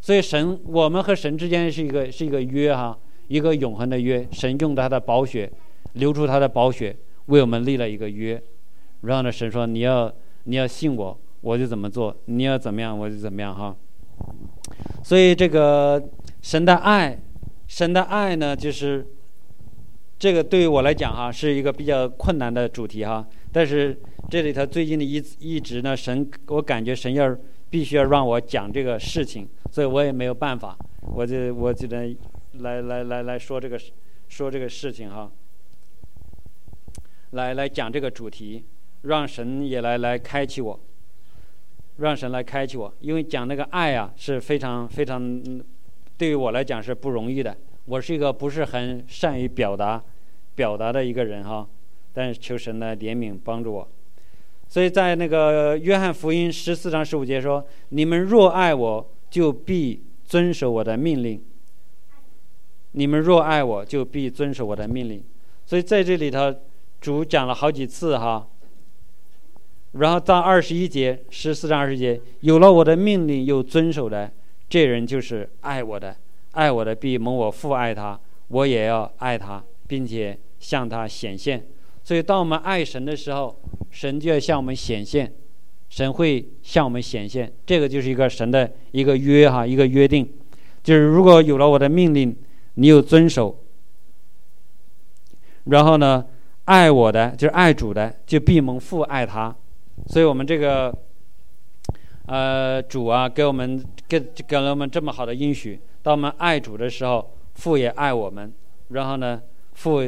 [0.00, 2.98] 所以神我们和神之间是一个是一个约哈。
[3.28, 5.52] 一个永恒的约，神用他的宝血，
[5.92, 8.42] 流出他的宝血，为我们立了一个约。
[9.02, 10.10] 然后呢，神说：“你要
[10.44, 13.76] 你要信我，我就怎么做；你要怎么样，我就怎么样。”哈。
[15.04, 16.02] 所以这个
[16.40, 17.20] 神的爱，
[17.66, 19.06] 神的爱呢，就是
[20.18, 23.24] 这个对于我来讲哈，是一个比较困难的主题哈。
[23.52, 23.96] 但是
[24.28, 27.36] 这里头最近的一一直呢，神我感觉神要
[27.70, 32.16] 必须要让我讲这个事情，所以我也没有办法，我就我只能
[32.54, 33.80] 来来来来说这个
[34.28, 35.30] 说这个事情哈，
[37.30, 38.64] 来来讲这个主题，
[39.02, 40.80] 让神也来来开启我，
[41.98, 45.40] 让神来开启我，因为讲那个爱啊是非常非常
[46.16, 47.56] 对于我来讲是不容易的。
[47.88, 50.02] 我是一个不是很善于表达、
[50.54, 51.66] 表达的一个人哈，
[52.12, 53.88] 但是求神的怜悯帮助我。
[54.68, 61.42] 所以在那个约翰福音十四章十五节说：“你们若爱我，就必遵守我的命令。
[62.92, 65.24] 你们若爱我，就必遵守我的命令。”
[65.64, 66.54] 所以在这里头，
[67.00, 68.46] 主讲了好几次哈。
[69.92, 74.30] 然后到二十一节，十四章二十节，有了我的命令又遵守的，
[74.68, 76.14] 这人就是爱我的。
[76.52, 81.64] 爱我的必蒙我父爱他，我也要爱他，并且向他显现。
[82.02, 85.30] 所以，当我们爱神的时候，神就要向我们显现，
[85.90, 87.52] 神会向我们显现。
[87.66, 90.26] 这个就是一个神的一个约哈，一个约定，
[90.82, 92.34] 就是如果有了我的命令，
[92.74, 93.62] 你有遵守，
[95.64, 96.24] 然后呢，
[96.64, 99.54] 爱我的就是爱主的，就必蒙父爱他。
[100.06, 100.96] 所以我们这个，
[102.26, 105.78] 呃，主啊，给我们给给了我们这么好的应许。
[106.08, 108.50] 当我们爱主的时候，父也爱我们。
[108.88, 109.42] 然后呢，
[109.74, 110.02] 父，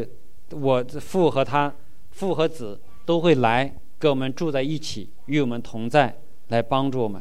[0.49, 1.71] 我父和他，
[2.13, 6.17] 父和子都会来跟我们住在一起，与我们同在，
[6.49, 7.21] 来帮助我们。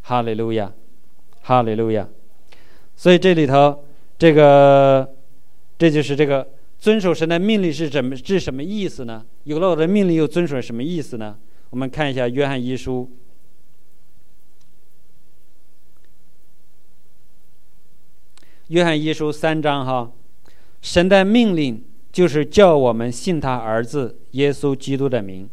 [0.00, 0.72] 哈利路亚，
[1.42, 2.08] 哈利路亚。
[2.94, 3.84] 所以这里头，
[4.18, 5.06] 这个，
[5.76, 6.48] 这就是这个
[6.78, 9.22] 遵守神的命令是怎么是什么意思呢？
[9.44, 11.36] 有了我的命令又遵守什么意思呢？
[11.68, 13.10] 我们看一下约翰一书。
[18.68, 20.10] 约翰一书三章哈，
[20.82, 25.48] 神的命令就是叫我们信他儿子耶稣基督的名，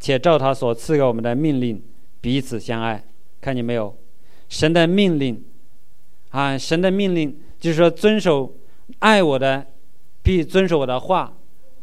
[0.00, 1.80] 且照他所赐给我们的命令
[2.20, 3.04] 彼此相爱。
[3.40, 3.96] 看见没有？
[4.48, 5.44] 神的命令
[6.30, 8.56] 啊，神的命令就是说遵守
[8.98, 9.66] 爱我的，
[10.24, 11.32] 必遵守我的话，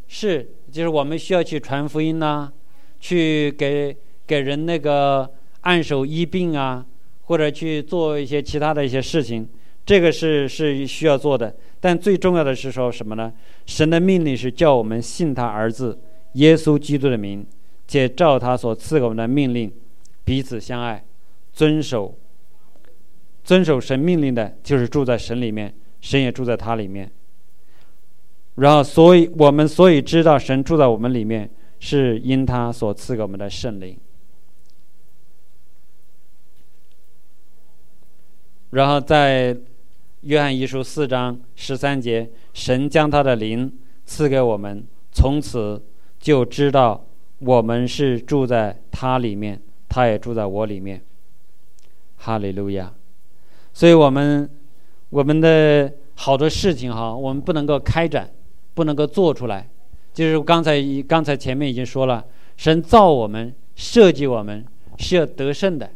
[0.08, 2.52] 是就是我们需要去传福音呐，
[3.00, 5.30] 去给给人那个
[5.62, 6.84] 按手医病啊，
[7.22, 9.48] 或者去做一些其他的一些事情。
[9.88, 13.32] 这个是是需要做的，但最重要的是说什么呢？
[13.64, 15.98] 神的命令是叫我们信他儿子
[16.34, 17.46] 耶稣基督的名，
[17.86, 19.72] 且照他所赐给我们的命令
[20.24, 21.02] 彼此相爱，
[21.54, 22.18] 遵守
[23.42, 27.10] 遵守神命令的，就是住在神里面，神也住在他里面。
[28.56, 31.48] 然后，所以我们所以知道神住在我们里面，
[31.80, 33.98] 是因他所赐给我们的圣灵。
[38.68, 39.56] 然后在。
[40.22, 43.72] 约翰一书四章十三节，神将他的灵
[44.04, 45.80] 赐给我们，从此
[46.18, 47.04] 就知道
[47.38, 51.00] 我们是住在他里面，他也住在我里面。
[52.16, 52.92] 哈利路亚！
[53.72, 54.50] 所以我们
[55.10, 58.28] 我们的好多事情哈，我们不能够开展，
[58.74, 59.68] 不能够做出来。
[60.12, 62.24] 就是刚才刚才前面已经说了，
[62.56, 64.64] 神造我们，设计我们
[64.98, 65.88] 是要得胜的，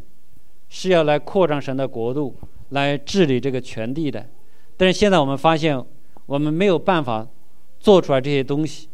[0.69, 2.37] 是要来扩张神的国度。
[2.73, 4.27] 来治理这个全地的，
[4.77, 5.83] 但是现在我们发现，
[6.27, 7.27] 我们没有办法
[7.79, 8.89] 做出来这些东西，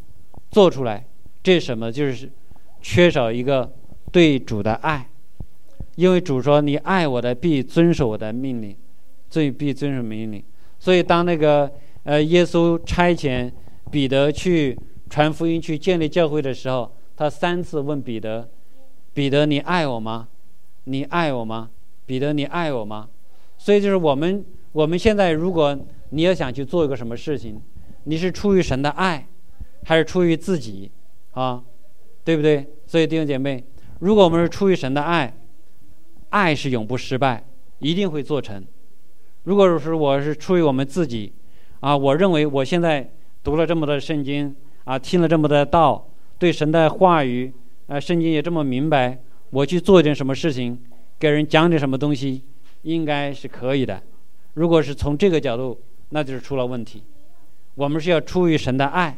[0.50, 1.06] 做出来，
[1.42, 1.90] 这什么？
[1.90, 2.30] 就是
[2.80, 3.72] 缺少一个
[4.12, 5.08] 对主的爱，
[5.96, 8.76] 因为主说：“你爱我的，必遵守我的命令，
[9.28, 10.42] 遵必遵守命令。”
[10.78, 11.70] 所以当那个
[12.04, 13.50] 呃耶稣差遣
[13.90, 14.78] 彼得去
[15.10, 18.48] 传福音、去建立教会的时候，他三次问彼得
[19.14, 20.28] ：“彼得，你爱我吗？
[20.84, 21.70] 你爱我吗？
[22.06, 23.08] 彼得，你爱我吗？”
[23.68, 25.78] 所以就是我们，我们现在如果
[26.08, 27.60] 你要想去做一个什么事情，
[28.04, 29.28] 你是出于神的爱，
[29.84, 30.90] 还是出于自己，
[31.32, 31.62] 啊，
[32.24, 32.66] 对不对？
[32.86, 33.62] 所以弟兄姐妹，
[33.98, 35.34] 如果我们是出于神的爱，
[36.30, 37.44] 爱是永不失败，
[37.80, 38.64] 一定会做成。
[39.44, 41.30] 如果是我是出于我们自己，
[41.80, 43.06] 啊，我认为我现在
[43.44, 46.08] 读了这么多圣经，啊，听了这么多道，
[46.38, 47.52] 对神的话语，
[47.88, 49.18] 啊，圣经也这么明白，
[49.50, 50.78] 我去做一点什么事情，
[51.18, 52.44] 给人讲点什么东西。
[52.82, 54.02] 应该是可以的，
[54.54, 55.78] 如果是从这个角度，
[56.10, 57.02] 那就是出了问题。
[57.74, 59.16] 我们是要出于神的爱，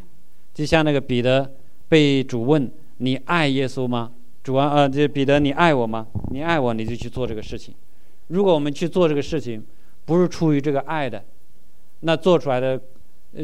[0.53, 1.51] 就像那个彼得
[1.89, 6.07] 被主问：“你爱耶稣吗？”主啊，呃，这彼得，你爱我吗？
[6.31, 7.75] 你爱我，你就去做这个事情。
[8.29, 9.65] 如果我们去做这个事情，
[10.05, 11.25] 不是出于这个爱的，
[12.01, 12.81] 那做出来的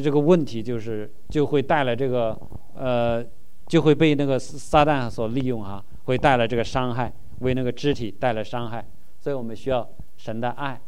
[0.03, 2.39] 这个问题就是就会带来这个
[2.75, 3.25] 呃，
[3.67, 8.85] 就会被那个撒旦所利用哈，会带来这个伤害，为那个肢体带来伤害。
[9.21, 9.89] 所以我们需要。
[10.17, 10.81] 神的爱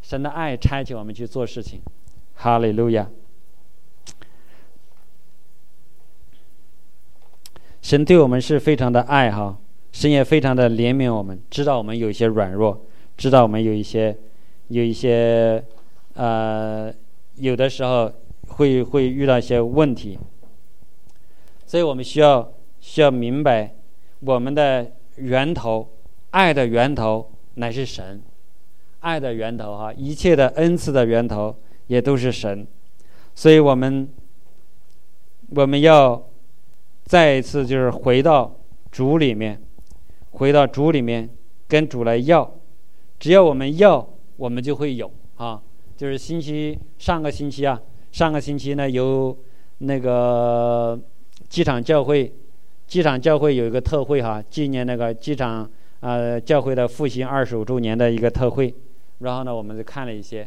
[0.00, 1.80] 神的爱差遣我们去做事情。
[2.34, 3.08] 哈利路亚。
[7.80, 9.58] 神对我们是非常的爱哈
[9.90, 12.86] 神也非常的怜悯我们知道我们有一些软弱
[13.16, 14.16] 知道我们有一些
[14.68, 15.62] 有一些
[16.14, 16.92] 呃
[17.34, 18.10] 有的时候
[18.46, 20.18] 会会遇到一些问题。
[21.72, 23.74] 所以我们需要需要明白
[24.20, 25.88] 我们的源头
[26.30, 28.22] 爱的源头乃是神，
[29.00, 32.66] 爱的源头哈，一切的恩赐的源头也都是神，
[33.34, 34.08] 所以我们
[35.50, 36.22] 我们要。
[37.04, 38.56] 再一次就是回到
[38.90, 39.60] 主里面，
[40.30, 41.28] 回到主里面
[41.68, 42.48] 跟主来要，
[43.18, 45.60] 只要我们要，我们就会有啊。
[45.96, 47.78] 就是星期上个星期啊，
[48.12, 49.36] 上个星期呢有
[49.78, 50.98] 那个
[51.48, 52.32] 机场教会，
[52.86, 55.68] 机场教会有一个特会哈，纪念那个机场
[56.02, 58.72] 呃教会的复兴二十五周年的一个特会。
[59.20, 60.46] 然后呢，我们就看了一些，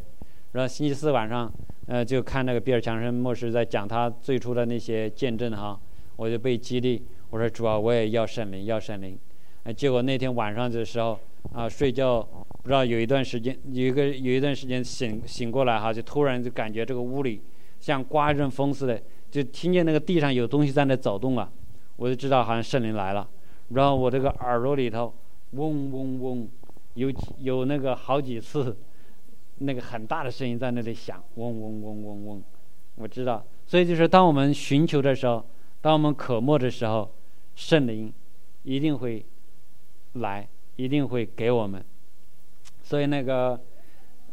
[0.51, 1.51] 然后星期四晚上
[1.87, 5.79] 呃就看那个比尔强生牧师在讲他最初的那些见证哈。
[6.17, 9.19] 我就被激励，我说主啊，我也要圣灵，要圣灵。
[9.63, 11.19] 哎，结果那天晚上的时候
[11.51, 17.41] 啊，睡觉不知道有一段时间，有一个有一段时间醒醒过来哈，就突然就感觉这个屋里
[17.81, 21.51] 像刮一阵风似的，就听见那个地上有东西在那走动啊，
[21.97, 23.27] 我就知道好像圣灵来了。
[23.69, 25.13] 然后我这个耳朵里头
[25.55, 26.47] 嗡嗡嗡，
[26.93, 28.75] 有有那个好几次
[29.59, 32.43] 那个很大的声音在那里响，嗡嗡嗡嗡嗡，
[32.95, 33.45] 我知道。
[33.65, 35.45] 所以就是当我们寻求的时候。
[35.81, 37.07] 当我们渴慕的时候，
[37.53, 38.11] 圣灵
[38.63, 39.23] 一定会
[40.13, 40.47] 来，
[40.77, 41.85] 一定会给我们。
[42.81, 43.61] 所以那个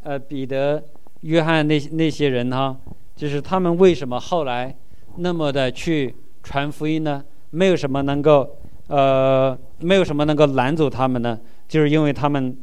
[0.02, 0.82] 呃，彼得、
[1.20, 2.74] 约翰那那些人哈，
[3.14, 4.74] 就是他们为什么后来
[5.16, 7.22] 那么的去传福音呢？
[7.50, 8.56] 没有什么能够
[8.92, 11.40] 呃，没有什么能够拦阻他们呢？
[11.66, 12.56] 就是因为他们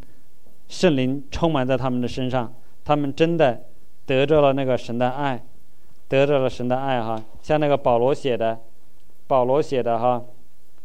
[0.68, 2.54] 圣灵充满在他们的身上，
[2.86, 3.64] 他们真的
[4.06, 5.44] 得着了那个神的爱，
[6.08, 7.20] 得着了神的爱哈。
[7.42, 8.60] 像那个保罗写的。
[9.28, 10.20] 保罗写的哈，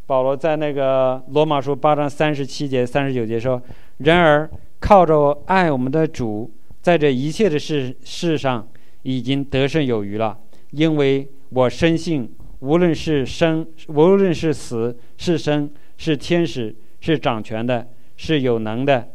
[0.05, 3.59] 保罗在那个罗马书八章三十七节、三十九节说
[4.05, 6.51] ：“然而靠着爱我们的主，
[6.83, 8.69] 在这一切的事事上
[9.01, 10.39] 已经得胜有余了。
[10.73, 12.31] 因为我深信，
[12.65, 17.87] 无论是生，无论是死，是生，是天使，是掌权的，
[18.17, 19.11] 是有能的，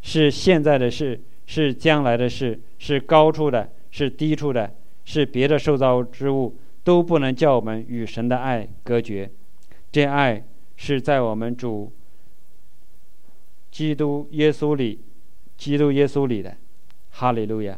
[0.00, 4.72] 是现在的事，是将来的事，是高处的，是低处的，
[5.04, 9.28] 是别的受造之物。”都不能叫我们与神的爱隔绝，
[9.90, 10.46] 这爱
[10.76, 11.90] 是在我们主
[13.72, 15.00] 基督耶稣里，
[15.56, 16.56] 基督耶稣里的，
[17.10, 17.76] 哈利路亚，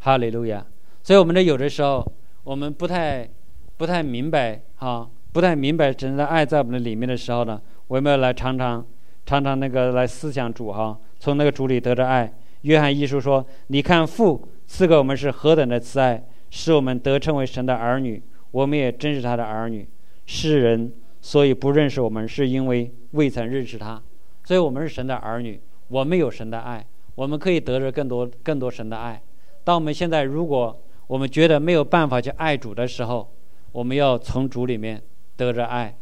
[0.00, 0.66] 哈利路亚。
[1.02, 2.12] 所以，我们这有的时候，
[2.46, 3.28] 我们不太
[3.76, 8.86] 不太明白哈，不太明白神的爱在我们的里面的时候呢，我们要来常常
[9.24, 12.32] 常常那个来思想主哈，从那个主里得着爱。
[12.60, 18.22] 约翰一书说：“你看父赐给我们是何等的慈爱。”使我们得称为神的儿女，
[18.52, 19.86] 我们也真是他的儿女。
[20.24, 24.00] 世人所以不认识我们，是因为未曾认识他。
[24.44, 26.86] 所以我们是神的儿女，我们有神的爱，
[27.16, 29.20] 我们可以得着更多更多神的爱。
[29.64, 33.32] 当我们现在如果我们觉得没有办法去爱主的时候，
[33.72, 35.02] 我们要从主里面
[35.36, 35.96] 得着爱，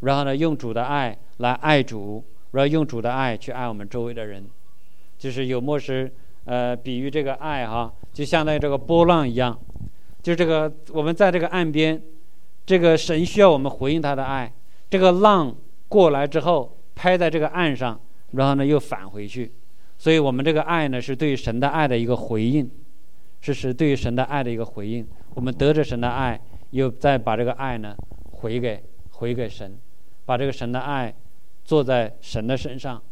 [0.00, 4.44] 然后呢，用主的爱来爱主，然后用主的爱去爱我们周围的人，
[5.18, 6.12] 就是有牧师
[6.44, 9.58] 呃比喻这个爱哈，就相当于这个波浪一样。
[10.22, 12.00] 就这个，我们在这个岸边，
[12.64, 14.52] 这个神需要我们回应他的爱。
[14.88, 15.52] 这个浪
[15.88, 17.98] 过来之后，拍在这个岸上，
[18.32, 19.50] 然后呢又返回去。
[19.98, 22.70] 所以我们这个爱呢，是对神的爱的一个回应，
[23.42, 25.06] 是是对于神的爱的一个回应。
[25.34, 26.40] 我们得着神的爱，
[26.70, 27.94] 又再把这个爱呢
[28.30, 29.78] 回给回给神，
[30.24, 31.14] 把这个神的爱
[31.62, 33.02] 坐在神的身上，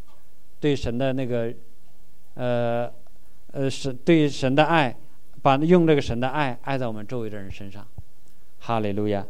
[0.59, 1.53] 对神的那个
[2.33, 2.91] 呃
[3.51, 4.97] 呃神对神的爱。
[5.43, 7.83] 把用这个神的爱爱在我们周围的人身上，
[8.59, 9.25] 哈利路亚。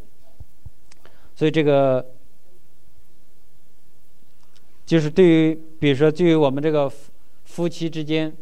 [1.34, 2.06] 所以这个
[4.86, 6.92] 就是对于，比如说，对于我们这个
[7.46, 8.36] 夫妻之间，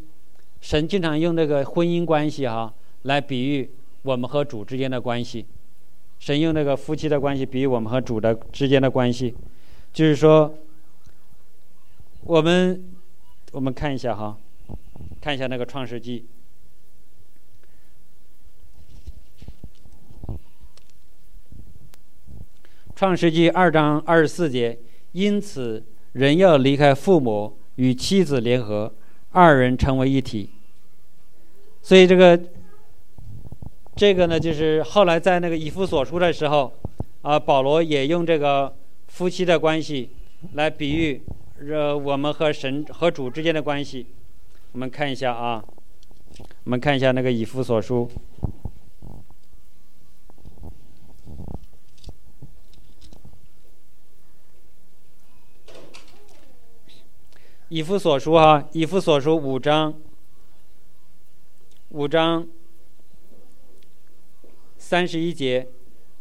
[0.62, 3.70] 神经常用这个婚姻关系哈来比喻
[4.02, 5.46] 我们和主之间的关系。
[6.20, 9.34] 神用那个夫妻的关系比喻我们和主的之间的关系，
[9.94, 10.54] 就是说，
[12.24, 12.84] 我们
[13.54, 14.38] 我们看一下哈，
[15.22, 16.26] 看一下那个创世纪。
[22.96, 24.78] 创世纪二章二十四节，
[25.14, 25.82] 因此
[26.12, 28.94] 人要离开父母，与妻子联合，
[29.32, 30.50] 二人成为一体。
[31.82, 32.40] 所以这个，
[33.96, 36.74] 这个呢，就是后来在那个以弗所书的时候，
[37.22, 38.76] 啊，保罗也用这个
[39.08, 40.10] 夫妻的关系
[40.54, 41.22] 来比喻，
[41.70, 44.06] 呃，我们和神和主之间的关系。
[44.74, 45.64] 我们看一下啊，
[46.64, 48.10] 我们看一下那个以弗所书。
[57.70, 59.94] 以弗所书哈，以弗所书五章，
[61.90, 62.48] 五章
[64.76, 65.68] 三十一节，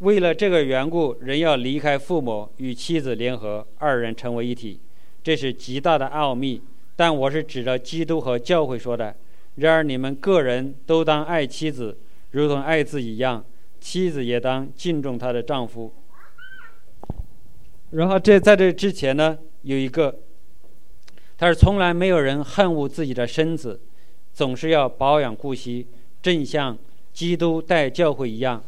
[0.01, 4.79] 为了这个缘故，人要离开父母，与妻子联合，二人成为一体，
[5.23, 6.61] 这是极大的奥秘。
[6.95, 9.17] 但我是指着基督和教会说的。
[9.55, 11.97] 然而你们个人都当爱妻子，
[12.33, 13.43] 如同爱自己一样；
[13.81, 15.91] 妻子也当敬重她的丈夫。
[17.93, 20.15] 然后这在这之前呢，有一个，
[21.39, 23.81] 他是从来没有人恨恶自己的身子，
[24.33, 25.87] 总是要保养顾惜，
[26.21, 26.77] 正像
[27.13, 28.63] 基督带教会一样，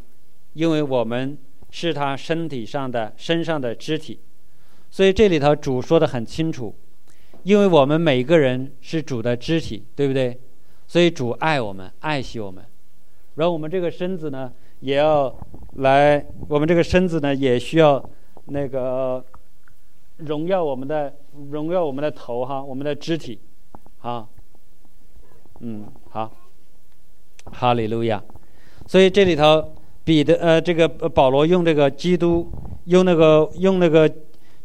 [0.54, 1.36] 因为我们
[1.70, 4.20] 是他身体上的身上的肢体。
[4.88, 6.74] 所以这里头主说的很清楚。
[7.42, 10.38] 因为我们每个人是主的肢体，对不对？
[10.86, 12.62] 所以主爱我们，爱惜我们。
[13.36, 15.34] 然后我们这个身子呢，也要
[15.76, 18.10] 来，我们这个身子呢，也需要
[18.44, 19.24] 那个
[20.26, 21.12] 荣耀我们的
[21.50, 23.38] 荣耀我们的头哈，我们的肢体，
[24.00, 24.26] 啊，
[25.60, 26.30] 嗯，好，
[27.52, 28.22] 哈利路亚。
[28.86, 29.72] 所以这里头
[30.04, 32.50] 彼得呃，这个保罗用这个基督，
[32.84, 34.10] 用那个用那个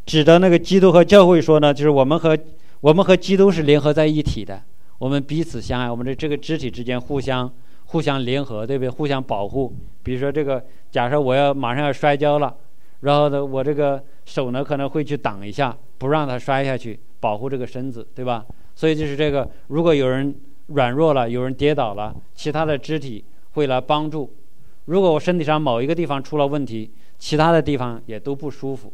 [0.05, 2.37] 指的那个基督和教会说呢，就是我们和。
[2.81, 4.61] 我们和基督是联合在一体的，
[4.99, 7.51] 我们彼此相爱，我们的这个肢体之间互相
[7.85, 8.89] 互相联合，对不对？
[8.89, 9.73] 互相保护。
[10.03, 12.53] 比如说这个，假设我要马上要摔跤了，
[13.01, 18.45] 然后呢，我这个手呢可能会去挡一下，不让它摔下去，保护这个身子，对吧？
[18.75, 20.35] 所以就是这个，如果有人
[20.67, 23.23] 软弱了，有人跌倒了，其他的肢体
[23.53, 24.33] 会来帮助。
[24.85, 28.91] 如果我身体上某一个地方出了问题，其他的地方也都不舒服。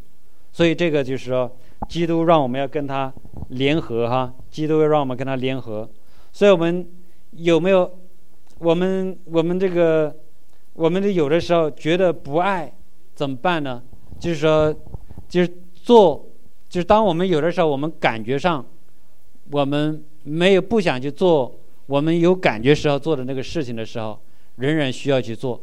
[0.52, 1.52] 所以这个就是说。
[1.90, 3.12] 基督让我们要跟他
[3.50, 5.90] 联合哈，基督要让我们跟他联合，
[6.32, 6.88] 所以我们
[7.32, 7.92] 有没有
[8.60, 10.16] 我们我们这个
[10.74, 12.72] 我们的有的时候觉得不爱
[13.16, 13.82] 怎么办呢？
[14.22, 14.74] 就是说，
[15.28, 16.30] 就是做，
[16.70, 18.64] 就是当我们有的时候我们感觉上
[19.52, 21.54] 我们没有不想去做，
[21.88, 24.18] 我们有感觉时候做的那个事情的时候，
[24.58, 25.60] 仍然需要去做。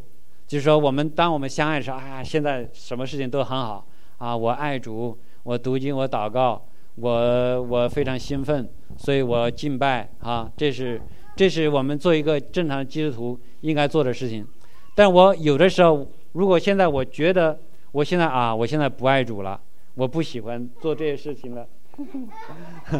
[0.46, 3.86] 就是说，我们当我们相爱的时候，啊，现在什么事情都很好
[4.18, 5.16] 啊，我爱主。
[5.44, 6.62] 我读经，我祷告，
[6.96, 10.50] 我我非常兴奋，所以我敬拜啊！
[10.58, 11.00] 这是
[11.36, 14.46] 这是我们做一个正常的基督徒应该做的事情。
[14.94, 17.58] 但我有的时候，如果现在我觉得
[17.92, 19.60] 我现在啊，我现在不爱主了，
[19.94, 21.66] 我不喜欢做这些事情了。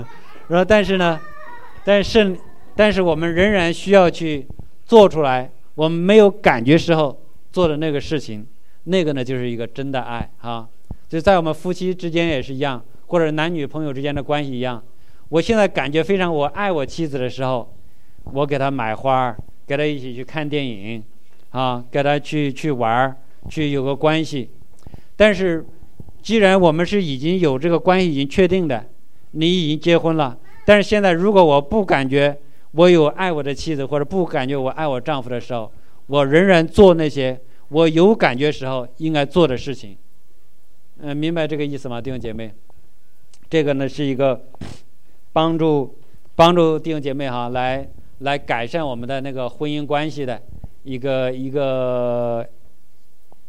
[0.49, 1.21] 然后，但是呢，
[1.85, 2.37] 但是
[2.75, 4.47] 但是我们仍然需要去
[4.85, 5.51] 做出来。
[5.75, 7.17] 我们没有感觉时候
[7.53, 8.45] 做的那个事情，
[8.85, 10.69] 那个呢，就是一个真的爱啊。
[11.09, 14.83] 就在我们夫妻之间也是一样，或者男女朋友之间的关系一样。
[15.29, 17.73] 我现在感觉非常我爱我妻子的时候，
[18.33, 19.37] 我给她买花，
[19.67, 21.05] 给她一起去看电影，
[21.51, 23.17] 啊，给她去去玩，
[23.49, 24.51] 去有个关系。
[25.19, 25.67] 但是，
[26.23, 28.87] 既然我们是已经有这个关系已经确定的，
[29.33, 30.39] 你已经结婚了。
[30.65, 32.39] 但是现在如果我不感觉
[32.71, 35.73] 我有爱我的妻子，或者不感觉我爱我丈夫的时候，
[36.07, 37.37] 我仍然做那些
[37.71, 39.97] 我有感觉时候应该做的事情。
[41.01, 42.55] 嗯，明白这个意思吗，弟兄姐妹？
[43.51, 44.41] 这个呢是一个
[45.33, 45.99] 帮助
[46.37, 47.89] 帮助弟兄姐妹哈，来
[48.21, 50.41] 来改善我们的那个婚姻关系的
[50.85, 52.47] 一个一个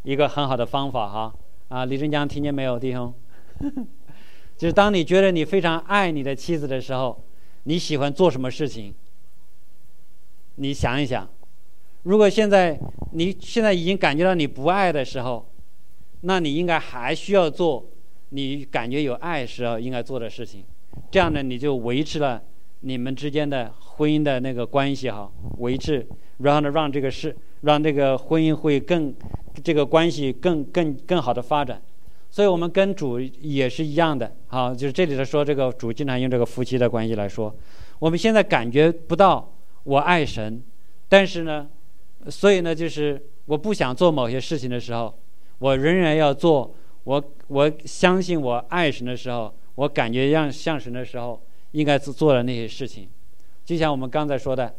[0.01, 1.32] 一个很好的方法哈。
[1.70, 3.13] 啊，李振江听见没有，弟兄？
[4.57, 7.24] 就是当你觉得你非常爱你的妻子的时候，
[7.63, 8.93] 你喜欢做什么事情？
[10.55, 11.28] 你想一想，
[12.03, 12.78] 如果现在
[13.13, 15.45] 你现在已经感觉到你不爱的时候。
[16.22, 17.82] 那你应该还需要做
[18.32, 20.65] 你感觉有爱时候应该做的事情，
[21.09, 22.43] 这样呢，你就维持了
[22.82, 26.05] 你们之间的婚姻的那个关系哈，维持，
[26.39, 29.15] 然后呢，让这个事，让这个婚姻会更，
[29.60, 31.82] 这个关系更更更好的发展。
[32.30, 37.55] 所以我们跟主也是一样的，好，就是这里头说这个主经常用这个夫妻的关系来说，
[37.99, 39.51] 我们现在感觉不到
[39.84, 40.62] 我爱神，
[41.07, 41.68] 但是呢，
[42.28, 45.14] 所以呢，就是我不想做某些事情的时候。
[45.62, 51.38] 我仍然要做，我我相信我爱神的时候，我感觉让像神的时候，
[51.72, 53.10] 应该是做的那些事情，
[53.66, 54.74] 就像我们刚才说的，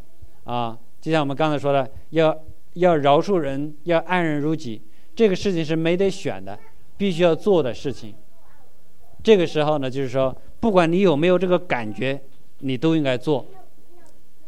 [0.45, 2.35] 啊，就像我们刚才说的，要
[2.75, 4.83] 要饶恕人，要爱人如己，
[5.14, 6.59] 这个事情是没得选的，
[6.97, 8.14] 必须要做的事情。
[9.23, 12.21] 这个时候呢，就是说，不管你有没有这个感觉，
[12.59, 13.47] 你都应该做，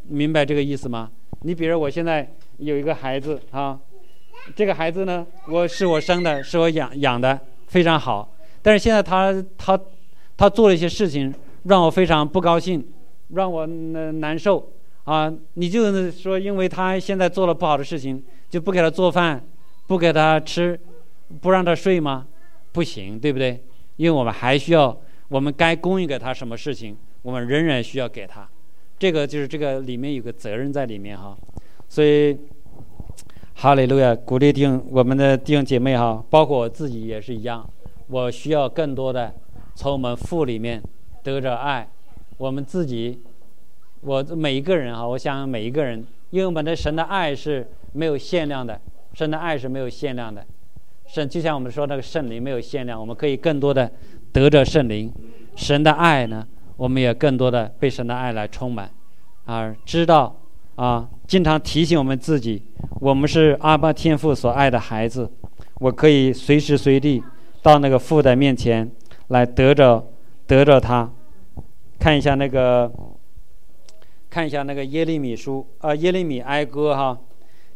[0.08, 1.10] 明白这个意思吗？
[1.42, 3.78] 你比如我现在有一个孩子啊。
[4.56, 8.34] 这个孩子呢，我是我生的，是我养养的，非常好。
[8.60, 9.78] 但是现在他他
[10.36, 11.32] 他做了一些事情，
[11.64, 12.84] 让我非常不高兴，
[13.28, 14.71] 让我难受
[15.04, 15.32] 啊！
[15.54, 19.42] 你就是说，因为他现在做了不好的事情，就不给他做饭，
[19.86, 20.78] 不给他吃，
[21.40, 22.26] 不让他睡吗？
[22.70, 23.62] 不行，对不对？
[23.96, 24.96] 因为我们还需要，
[25.28, 28.48] 我们该供应给他什么事情，我们仍然需要给他。
[28.98, 31.36] 这个就是这个里面有个责任在里面哈。
[31.88, 32.38] 所以，
[33.54, 37.68] 哈利路亚，鼓励弟兄我们的弟兄姐妹哈，包括我自己也是一样，
[38.06, 39.34] 我需要更多的
[39.74, 40.80] 从我们父里面
[41.24, 41.88] 得着爱。
[42.38, 43.20] 我们自己，
[44.02, 48.80] 我每一个人哈，我想每一个人，因为我们的神的爱是没有限量的，
[49.14, 50.44] 神的爱是没有限量的。
[51.06, 53.90] 圣就像我们说那个圣灵没有限量，我们可以更多的
[54.32, 55.12] 得着圣灵，
[55.54, 56.44] 神的爱呢，
[56.76, 58.90] 我们也更多的被神的爱来充满，
[59.44, 60.34] 啊，知道
[60.74, 62.60] 啊，经常提醒我们自己，
[62.98, 65.30] 我们是阿巴天父所爱的孩子，
[65.74, 67.22] 我可以随时随地
[67.62, 68.90] 到那个父的面前
[69.28, 70.04] 来得着
[70.46, 71.08] 得着他，
[72.00, 72.90] 看一下那个，
[74.32, 77.20] 看一下那个耶利米书啊，耶利米哀歌哈，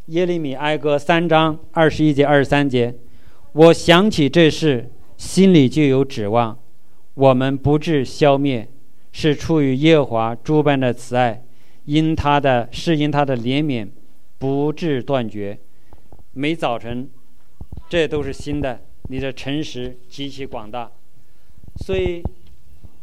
[0.06, 2.94] 耶利米哀歌三章二十一节二十三节。
[3.52, 6.58] 我想起这事，心里就有指望。
[7.12, 8.66] 我们不至消灭，
[9.12, 11.44] 是出于耶和华诸般的慈爱，
[11.84, 13.88] 因他的是因他的怜悯，
[14.38, 15.58] 不致断绝。
[16.32, 17.10] 每早晨，
[17.90, 18.80] 这都是新的。
[19.10, 20.90] 你的诚实极其广大，
[21.84, 22.22] 所以，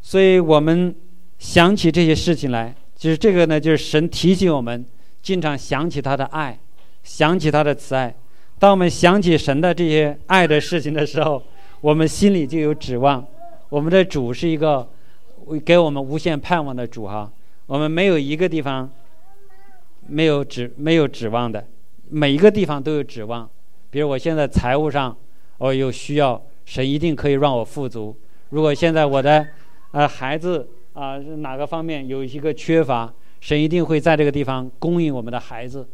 [0.02, 0.96] 所以我们
[1.38, 4.86] 想起这些事情来，就是这个呢，就是神提醒我们，
[5.22, 6.58] 经常想起他的爱，
[7.04, 8.16] 想起他的慈爱。
[8.60, 11.44] 当我们想起神的这些爱的事情的时候，
[11.82, 13.26] 我们心里就有指望。
[13.70, 14.88] 我们的主是一个
[15.66, 17.30] 给我们无限盼望的主哈。
[17.66, 18.90] 我们没有一个地方
[20.08, 21.66] 没有指没有指望的，
[22.10, 23.50] 每一个地方都有指望。
[23.90, 25.16] 比如我现在财务上
[25.58, 28.16] 我有需要，神一定可以让我富足。
[28.50, 29.46] 如果现在我的
[29.92, 35.88] 呃孩子啊哪个方面有一个缺乏，神一定会在这个地方供应我们的孩子。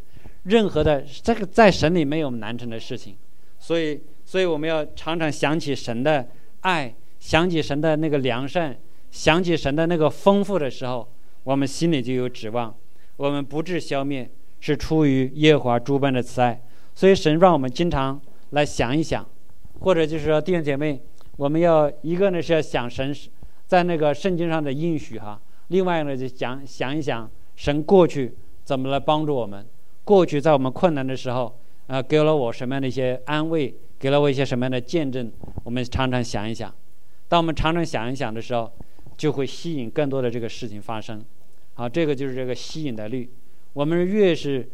[0.43, 3.15] 任何的这个在神里没有难成的事情，
[3.59, 6.27] 所以，所以我们要常常想起神的
[6.61, 8.77] 爱，想起神的那个良善，
[9.11, 11.07] 想起神的那个丰富的时候，
[11.43, 12.73] 我们心里就有指望。
[13.17, 14.29] 我们不致消灭，
[14.61, 16.61] 是出于耶和华诸般的慈爱。
[16.95, 18.19] 所以神让我们经常
[18.51, 19.27] 来想一想，
[19.79, 21.01] 或者就是说弟兄姐妹，
[21.35, 23.13] 我们要一个呢是要想神
[23.69, 29.63] 在那个圣经上的应许哈，另外呢就想想一想神过去怎么来帮助我们。
[30.03, 31.55] 过去在我们困难的时候，
[31.85, 35.31] 啊，给了我什么样的一些安慰，给了我一些什么样的见证？
[35.63, 36.73] 我们常常想一想。
[37.27, 38.71] 当我们常常想一想的时候，
[39.15, 41.23] 就会吸引更多的这个事情发生。
[41.75, 43.29] 好，这个就是这个吸引的律。
[43.73, 44.67] 我们越是，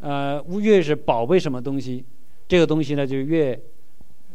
[0.00, 2.04] 呃，越是宝贝什么东西，
[2.48, 3.56] 这个东西呢就越，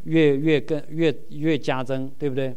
[0.05, 2.55] 越越更越越加增，对不对？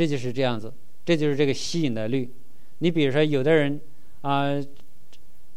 [0.00, 0.72] 这就是这样子，
[1.04, 2.26] 这就是这个吸引的率。
[2.78, 3.78] 你比如说，有的人
[4.22, 4.58] 啊。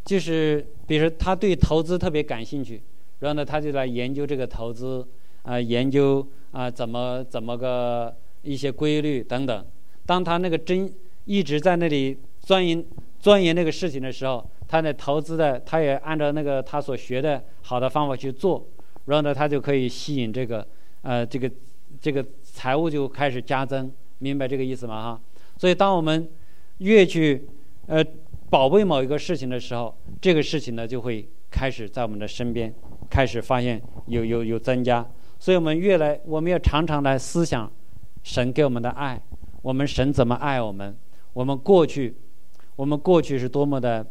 [0.03, 2.81] 就是，比如说他对投资特别感兴趣，
[3.19, 5.07] 然后呢，他就来研究这个投资，
[5.43, 9.65] 啊，研究啊怎么怎么个一些规律等等。
[10.05, 12.83] 当他那个真一直在那里钻研
[13.17, 18.67] 钻研那个事情的时候，他的投资的他也按照那个他所学的好的方法去做，
[19.05, 20.67] 然后呢，他就可以吸引这个
[21.03, 21.49] 呃这个
[22.01, 23.89] 这个财务就开始加增，
[24.23, 25.03] 明白这个意思吗？
[25.03, 25.21] 哈，
[25.57, 26.27] 所以当我们
[26.77, 27.47] 越去
[27.87, 28.03] 呃。
[28.49, 32.71] 宝贝某一个事情的时候，这个事情呢就会开始在我们的身边，
[33.09, 35.03] 开始发现有有有增加。
[35.39, 37.71] 所以我们越来，我们要常常来思想
[38.21, 39.19] 神给我们的爱，
[39.63, 40.95] 我们神怎么爱我们？
[41.33, 42.15] 我们过去，
[42.75, 44.05] 我们过去是多么的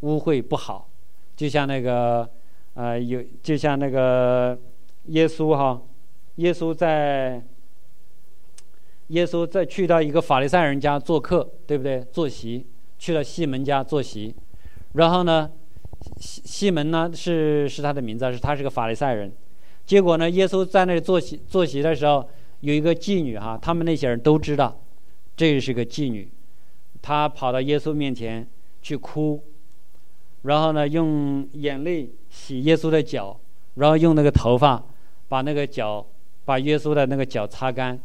[0.00, 0.90] 污秽不好，
[1.36, 2.28] 就像那个
[2.74, 4.58] 呃有，就像那个
[5.06, 5.80] 耶稣哈，
[6.36, 7.40] 耶稣在
[9.08, 12.04] 耶稣在去到一个法利赛人家做客，对不对？
[12.12, 12.66] 坐席。
[12.96, 14.34] 去了西门家坐席，
[14.94, 15.50] 然后呢，
[16.16, 19.30] 西西门呢是是他的名字，是他是个法利赛人。
[19.84, 22.26] 结果呢，耶稣在那里坐席坐席的时候，
[22.60, 24.80] 有一个妓女哈，他们那些人都知道，
[25.36, 26.30] 这是个妓女，
[27.02, 28.48] 她跑到耶稣面前
[28.80, 29.42] 去哭，
[30.42, 33.38] 然后呢，用眼泪洗耶稣的脚，
[33.74, 34.82] 然后用那个头发
[35.28, 36.06] 把那个脚
[36.46, 38.00] 把耶稣的那个脚擦干，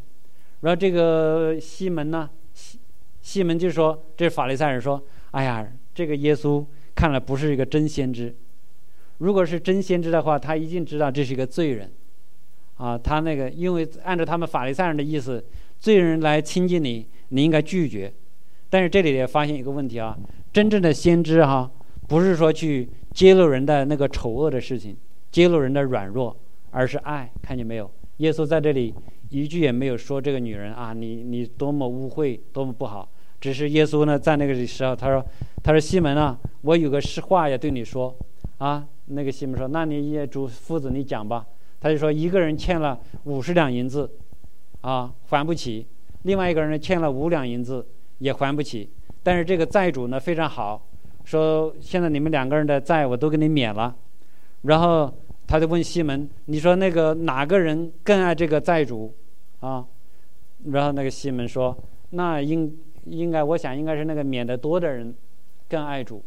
[0.62, 2.30] 然后这个西门呢。
[2.54, 2.80] 西
[3.22, 5.02] 西门就说：“这法利赛人说，
[5.32, 8.36] 哎呀，这个耶稣看来不是一个真先知。
[9.20, 11.92] 如果是真先知的话，他一定知道这是一个罪人。
[12.78, 15.44] 啊，他那个因为按照他们法利赛人的意思，
[15.80, 18.12] 罪人来亲近你，你应该拒绝。
[18.70, 20.18] 但是这里也发现一个问题啊，
[20.52, 21.70] 真正的先知哈，
[22.08, 24.98] 不是说去揭露人的那个丑恶的事情，
[25.32, 26.36] 揭露人的软弱，
[26.72, 27.30] 而是爱。
[27.44, 27.92] 看见没有？
[28.18, 28.94] 耶稣在这里
[29.30, 33.08] 一句也没有说这个女人啊，你你多么污秽，多么不好。”
[33.40, 35.26] 只是耶稣呢，在那个时候，他说
[35.64, 38.14] ：“他说西门啊，我有个实话要对你说，
[38.58, 41.46] 啊，那个西门说，那你也主夫子你讲吧。
[41.80, 44.12] 他就说，一个人欠了五十两银子，
[44.82, 45.86] 啊，还不起；
[46.24, 48.90] 另外一个人呢，欠了五两银子，也还不起。
[49.24, 50.86] 但是这个债主呢非常好，
[51.24, 53.96] 说现在你们两个人的债我都给你免了。
[54.64, 55.14] 然后
[55.50, 59.12] 他就问西门：“你说那个哪个人更爱这个债主
[59.62, 59.84] 啊？”
[60.66, 61.76] 然后那个西门说
[62.12, 65.12] ：“那应应该，我想应该是那个免得多的人
[65.68, 66.24] 更爱主。”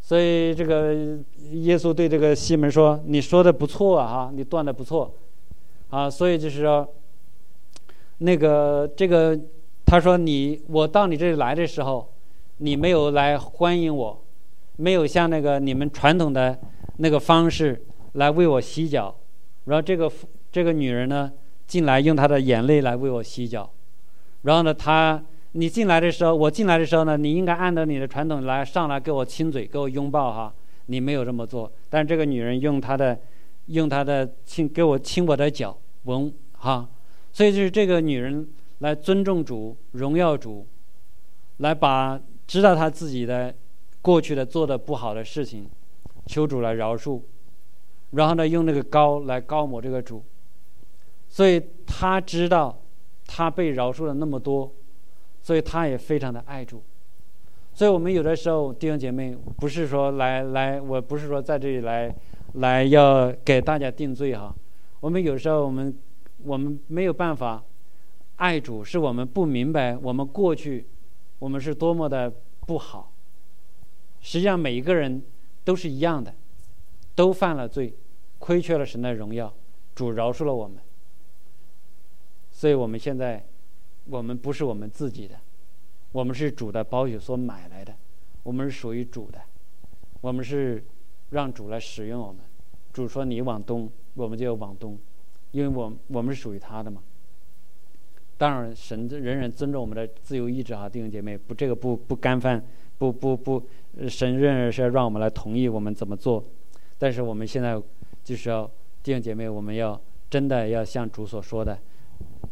[0.00, 0.94] 所以这个
[1.50, 5.12] 耶稣对这个西门说：“你说的不错啊，你断的不错
[5.90, 6.88] 啊。”所以就是说，
[8.18, 9.36] 那个这个
[9.84, 12.08] 他说你我到你这里来的时候，
[12.58, 14.22] 你没有来欢迎我，
[14.76, 16.56] 没有像那个你们传统的
[16.98, 17.82] 那个方式
[18.14, 19.14] 来为我洗脚。
[19.66, 20.10] 然后这个
[20.50, 21.30] 这个女人呢？
[21.66, 23.68] 进来用她的眼泪来为我洗脚，
[24.42, 30.52] 然后呢，她你进来的时候，我进来的时候呢，你应该按照你的传统来上来给我亲嘴，给我拥抱哈。
[30.86, 33.18] 你没有这么做，但是这个女人用她的，
[33.68, 36.86] 用她的亲给我亲我的脚，闻哈。
[37.32, 38.46] 所以就是这个女人
[38.80, 40.66] 来尊重主、荣耀主，
[41.56, 43.54] 来把知道她自己的
[44.02, 45.66] 过去的做的不好的事情，
[46.26, 47.22] 求主来饶恕，
[48.14, 50.24] 然后呢，用那个膏来膏抹这个主。
[51.28, 52.80] 所以他知道，
[53.26, 54.72] 他被饶恕了那么多，
[55.42, 56.82] 所以他也非常的爱主。
[57.72, 62.14] 所以我们有的时候弟兄姐妹不是说来来，我不是说在这里来
[62.54, 64.54] 来要给大家定罪哈。
[65.00, 65.92] 我们有时候我们
[66.44, 67.60] 我们没有办法
[68.36, 70.86] 爱主，是我们不明白我们过去
[71.40, 72.32] 我们是多么的
[72.66, 73.10] 不好。
[74.20, 75.20] 实际上每一个人
[75.64, 76.32] 都是一样的，
[77.16, 77.92] 都犯了罪，
[78.44, 79.50] 亏缺了神的荣耀，
[79.94, 80.76] 主饶恕了我们。
[82.50, 83.42] 所以我们现在，
[84.04, 85.34] 我们不是我们自己的，
[86.12, 87.94] 我们是主的宝血所买来的，
[88.42, 89.40] 我们是属于主的，
[90.20, 90.84] 我们是
[91.30, 92.42] 让主来使用我们。
[92.92, 94.98] 主说你往东，我们就要往东，
[95.52, 97.02] 因为我我们是属于他的嘛。
[98.36, 102.62] 当然，神仍然尊重我们的自由意志啊，弟兄姐妹，不这个不不干犯，
[102.98, 103.66] 不不不，
[104.06, 106.44] 神仍然是要让我们来同意我们怎么做。
[106.98, 107.80] 但是我们现在
[108.24, 108.68] 就是要
[109.02, 110.00] 弟兄姐妹，我们要
[110.30, 111.78] 真的要像主所说的。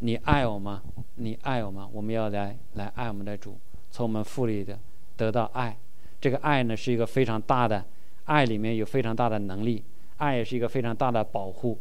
[0.01, 0.83] 你爱我吗？
[1.17, 1.89] 你爱我吗？
[1.93, 3.59] 我们要来来爱我们的主，
[3.91, 4.79] 从我们腹里的
[5.17, 5.77] 得到爱。
[6.21, 7.85] 这个爱呢，是一个非常大的
[8.25, 9.83] 爱，里面有非常大的能力。
[10.19, 11.79] 爱也是一个非常大的保护，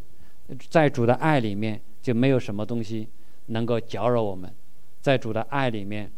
[0.69, 3.07] 在主的爱里面就没有什么东西
[3.47, 4.51] 能够搅扰我们。
[5.01, 6.11] 在主的爱里面，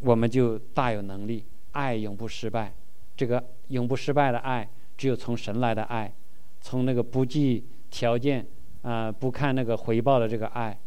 [0.00, 1.44] 我们就大有能力。
[1.72, 2.74] 爱永不失败，
[3.16, 6.12] 这个永不失败的爱，只有从神来的爱，
[6.60, 8.46] 从那个不计条件
[8.82, 10.78] 啊，不看那个回报的这个爱。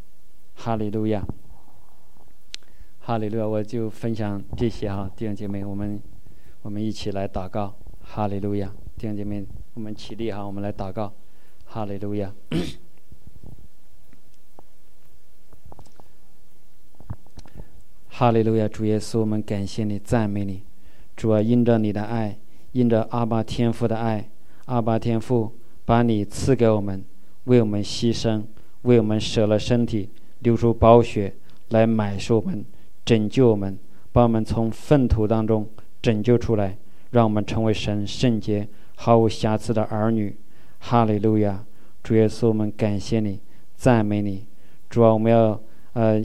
[0.56, 1.26] 哈利路亚，
[3.00, 3.48] 哈利路亚！
[3.48, 6.00] 我就分享这些哈，弟兄姐妹，我们
[6.62, 7.74] 我们一起来祷告。
[8.02, 9.44] 哈利路亚，弟兄姐妹，
[9.74, 11.12] 我们起立哈，我们来祷告。
[11.66, 12.32] 哈利路亚，
[18.10, 18.68] 哈利路亚！
[18.68, 20.64] 主耶稣，我们感谢你，赞美你。
[21.16, 22.38] 主啊，因着你的爱，
[22.74, 24.30] 因着阿巴天父的爱，
[24.66, 25.56] 阿巴天父
[25.86, 27.04] 把你赐给我们，
[27.46, 28.44] 为我们牺牲，
[28.84, 30.10] 为我们舍了身体。
[30.40, 31.34] 流出宝血
[31.70, 32.66] 来买赎我们，
[33.06, 33.80] 拯救我们，
[34.12, 35.70] 把我们从粪土当中
[36.02, 36.78] 拯救出来，
[37.12, 40.36] 让我们成为神圣洁、毫无瑕疵的儿女。
[40.80, 41.64] 哈利路亚！
[42.04, 43.40] 主耶稣，我们感谢你，
[43.78, 44.46] 赞美你。
[44.90, 45.58] 主啊，我们要
[45.94, 46.22] 呃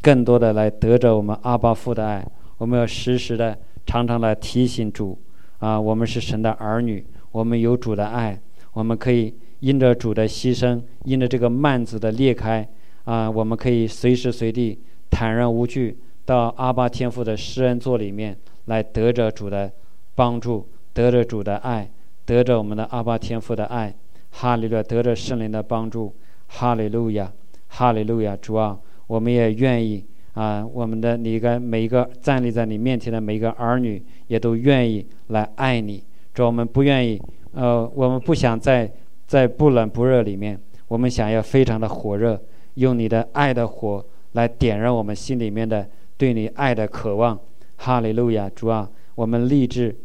[0.00, 2.24] 更多的来得着我们阿巴父的爱，
[2.58, 5.18] 我们要时时的、常常来提醒主
[5.58, 8.40] 啊，我们是神的儿女，我们有主的爱，
[8.76, 12.68] 我们可以因着主的牺牲，因着这个幔子的裂开。
[13.04, 15.96] 啊，我们可以随时随地坦然无惧
[16.26, 19.72] 到阿巴天父的施恩座里面来得着主的
[20.14, 21.90] 帮助，得着主的爱，
[22.26, 23.94] 得着我们的阿巴天父的爱，
[24.32, 26.12] 哈利路亚，得着圣灵的帮助，
[26.48, 27.32] 哈利路亚，
[27.68, 30.04] 哈利路亚，主啊，我们也愿意
[30.34, 36.04] 啊，我们的你个每一个站立在你面前的每一个儿女也都愿意来爱你，
[36.34, 37.22] 主，我们不愿意，
[37.56, 38.92] 呃，我们不想在
[39.26, 42.38] 在不冷不热里面，我们想要非常的火热。
[42.74, 45.88] 用你的爱的火来点燃我们心里面的
[46.18, 47.40] 对你爱的渴望，
[47.78, 49.96] 哈利路亚，主啊，我们立志，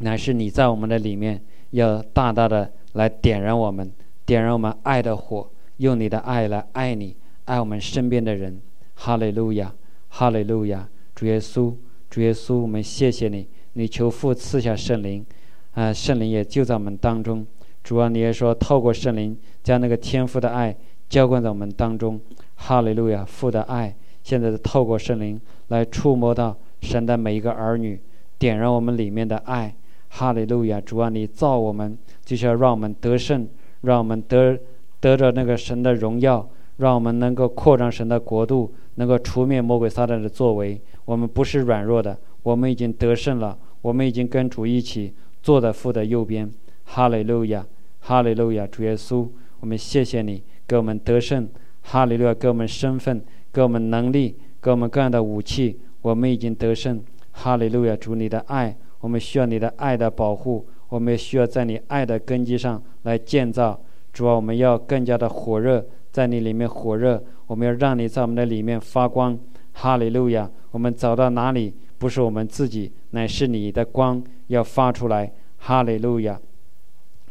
[0.00, 3.90] 乃是你在我们的里面要大大的来点燃我们，
[4.26, 7.16] 点燃我们爱的火，用你的爱来爱你，
[7.46, 8.60] 爱我们身边的人，
[8.94, 9.74] 哈利路亚，
[10.10, 11.74] 哈利路亚，主耶稣，
[12.10, 15.24] 主耶稣，我们谢谢你，你求父赐下圣灵，
[15.72, 17.46] 啊，圣灵也就在我们当中，
[17.82, 20.76] 主啊，你也说透过圣灵将那个天父的爱。
[21.08, 22.20] 浇灌在我们当中，
[22.56, 23.24] 哈利路亚！
[23.24, 27.98] 父的爱现在透过圣灵来触摸到神的每一个儿女，
[28.38, 29.74] 点燃我们里面的爱，
[30.10, 30.78] 哈利路亚！
[30.78, 31.96] 主啊，你造我们
[32.26, 33.48] 就是要让我们得胜，
[33.80, 34.58] 让我们得
[35.00, 36.46] 得着那个神的荣耀，
[36.76, 40.78] 让我们能够扩张神的国度，能够除灭魔鬼撒旦的作为。
[41.06, 46.50] 我们不是软弱的，我们已经得胜了，我们已经跟主一起坐在父的右边。
[46.84, 47.66] 哈利路亚，
[48.00, 49.28] 哈利路亚，主耶稣，
[49.60, 51.48] 我们谢谢你给我们得胜。
[51.82, 53.22] 哈利路亚，给我们身份，
[53.52, 57.02] 给我们能力，给我们各样的武器，我们已经得胜。
[57.32, 63.78] 哈利路亚，主你的爱，我们需要你的爱的保护，我们也需要在你爱的根基上来建造。
[64.12, 69.38] 主啊，我们要更加的火热，在你里面火热，我们要让你在我们的里面发光。
[69.74, 75.32] 哈利路亚，我们走到哪里，不是我们自己，乃是你的光要发出来。
[75.60, 76.40] 哈利路亚，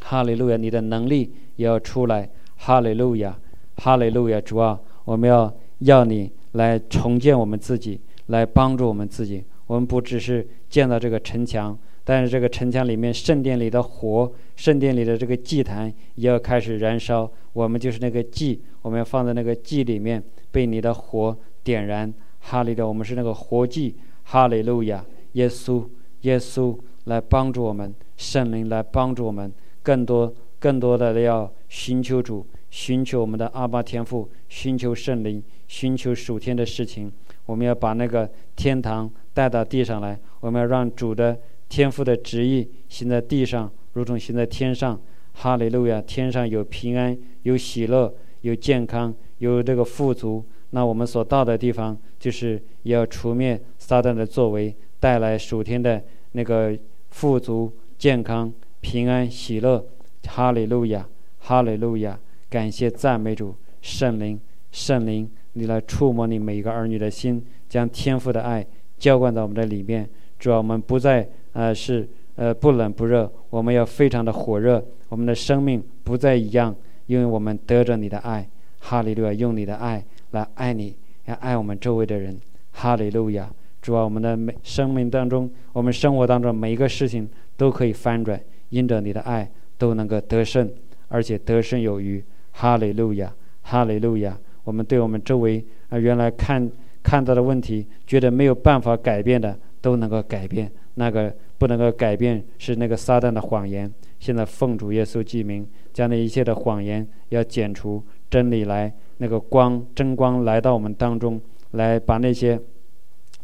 [0.02, 2.28] 哈利路亚，你的能力也要出来。
[2.56, 3.38] 哈利路亚，
[3.76, 9.42] 哈利路亚，主啊，我们要要你来重建我们自己，来帮助我们自己。
[9.66, 17.30] 我们不只是建造这个城墙，但是这个城墙里面圣殿里的火，圣殿里的这个祭坛也要开始燃烧。
[17.54, 22.12] 我们就是那个祭，我们要放在那个祭里面，被你的火点燃。
[22.40, 23.96] 哈利的，我们是那个活祭。
[24.30, 25.02] 哈利路亚，
[25.32, 25.82] 耶稣，
[26.20, 29.50] 耶稣来帮助我们，圣灵来帮助我们，
[29.82, 37.10] 更多更多的要寻求主，寻求我们的阿巴天父，寻求圣灵，寻求属天的事情。
[37.46, 41.38] 我们要把那个天堂带到地上来，我们要让主的
[41.70, 45.00] 天父的旨意行在地上，如同行在天上。
[45.32, 46.02] 哈利路亚！
[46.02, 50.44] 天上有平安，有喜乐，有健康，有这个富足。
[50.70, 56.02] 那我们所到的地方，就是要除灭撒旦的作为，带来属天的
[56.32, 56.76] 那个
[57.10, 59.84] 富足、健康、平安、喜乐。
[60.26, 61.08] 哈利路亚！
[61.38, 62.18] 哈利路亚！
[62.50, 64.38] 感谢赞美主，圣灵，
[64.70, 65.28] 圣灵。
[65.54, 68.64] 你来触摸你每一个儿女的心，将天赋的爱
[68.98, 70.06] 浇灌到我们的里面。
[70.38, 72.06] 主要我们不再呃是
[72.36, 74.84] 呃不冷不热，我们要非常的火热。
[75.08, 78.46] 我们的生命不再一样，因为我们得着你的爱。
[78.80, 82.38] 哈利路亚，用你的爱来爱你，要爱我们周围的人。
[82.72, 83.50] 哈利路亚，
[83.82, 90.70] 主要我们的每生命当中，我们生活当中每一个事情都可以翻转，因着你的爱都能够得胜，
[91.08, 92.22] 而且得胜有余。
[92.52, 94.38] 哈利路亚，哈利路亚。
[94.64, 96.70] 我们对我们周围啊，原来看
[97.02, 100.70] 看到的问题，觉得没有办法改变的，都能够改变。
[100.94, 103.90] 那个不能够改变是那个撒旦的谎言。
[104.18, 111.40] 现在奉主耶稣记名，将那一切的谎言要剪除，真理来，那个光真光来到我们当中，
[111.72, 112.60] 来把那些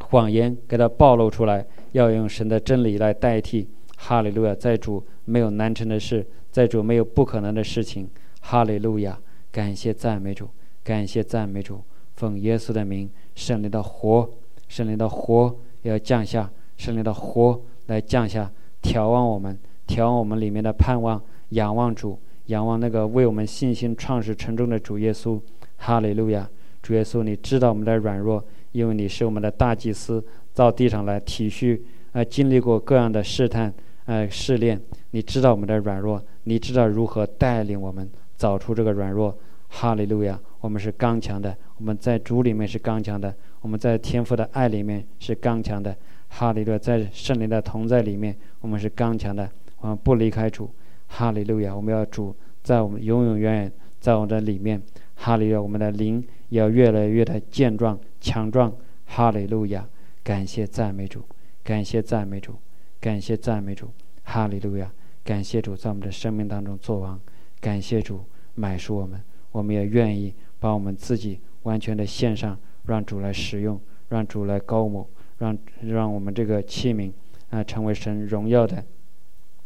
[0.00, 3.68] 谎言给它暴露出来，要用神的真理来代替。
[3.96, 8.08] 哈利路亚，在主没有难成的事，在主没有不可能的事情。
[8.40, 9.18] 哈利路亚，
[9.50, 10.48] 感谢赞美主。
[10.82, 11.80] 感谢赞美主，
[12.14, 14.28] 奉耶稣的名，圣灵的火，
[14.68, 18.52] 圣灵的火要降下，圣灵的火来降下，
[18.82, 25.40] 调望我们，调望我们里面的盼望，仰望主，仰望那个为我们信心创始成终的主耶稣。
[25.76, 26.48] 哈利路亚，
[26.82, 31.80] 主耶稣，你知道我们的软弱，因为你是我们的大祭司，到地上来体恤，
[32.12, 33.72] 呃，经历过各样的试探，
[34.06, 39.36] 呃，试炼，你知道我们的软弱，你知道如何带领我们找出这个软弱。
[39.68, 40.38] 哈利路亚。
[40.60, 45.94] 我们是刚强的，我们在主里面是刚强的，我们在天父的爱里面是刚强的。
[46.28, 49.46] 哈利路亚，在圣灵的同在里面，我们是刚强的，
[49.80, 50.70] 我们不离开主。
[51.08, 54.80] 哈利路亚，我们要主在我们永永远远在我们的里面。
[55.24, 58.70] 哈利路亚，我们的灵要越来越的健壮强壮。
[59.06, 59.88] 哈利路亚，
[60.22, 61.24] 感谢赞美主，
[61.62, 62.56] 感谢赞美主，
[63.00, 63.88] 感谢赞美主。
[64.24, 64.92] 哈利路亚，
[65.24, 67.18] 感谢主在我们的生命当中作王，
[67.58, 68.22] 感谢主
[68.54, 69.18] 买赎我们，
[69.50, 70.34] 我们也愿意。
[70.60, 75.08] 把我们自己完全的献上，让主来使用，让主来高某，
[75.38, 77.10] 让让我们这个器皿
[77.48, 78.84] 啊成为神荣耀的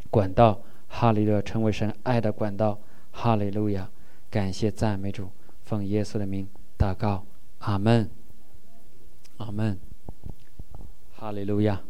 [0.08, 0.60] 管道。
[0.86, 2.78] 哈利路亚，成为神爱的管道。
[3.10, 3.90] 哈利路亚，
[4.30, 5.28] 感谢赞美主，
[5.68, 6.48] 奉耶稣的名
[6.78, 7.26] 祷告，
[7.58, 8.08] 阿门，
[9.36, 9.78] 阿门。
[11.14, 11.82] 哈利路亚。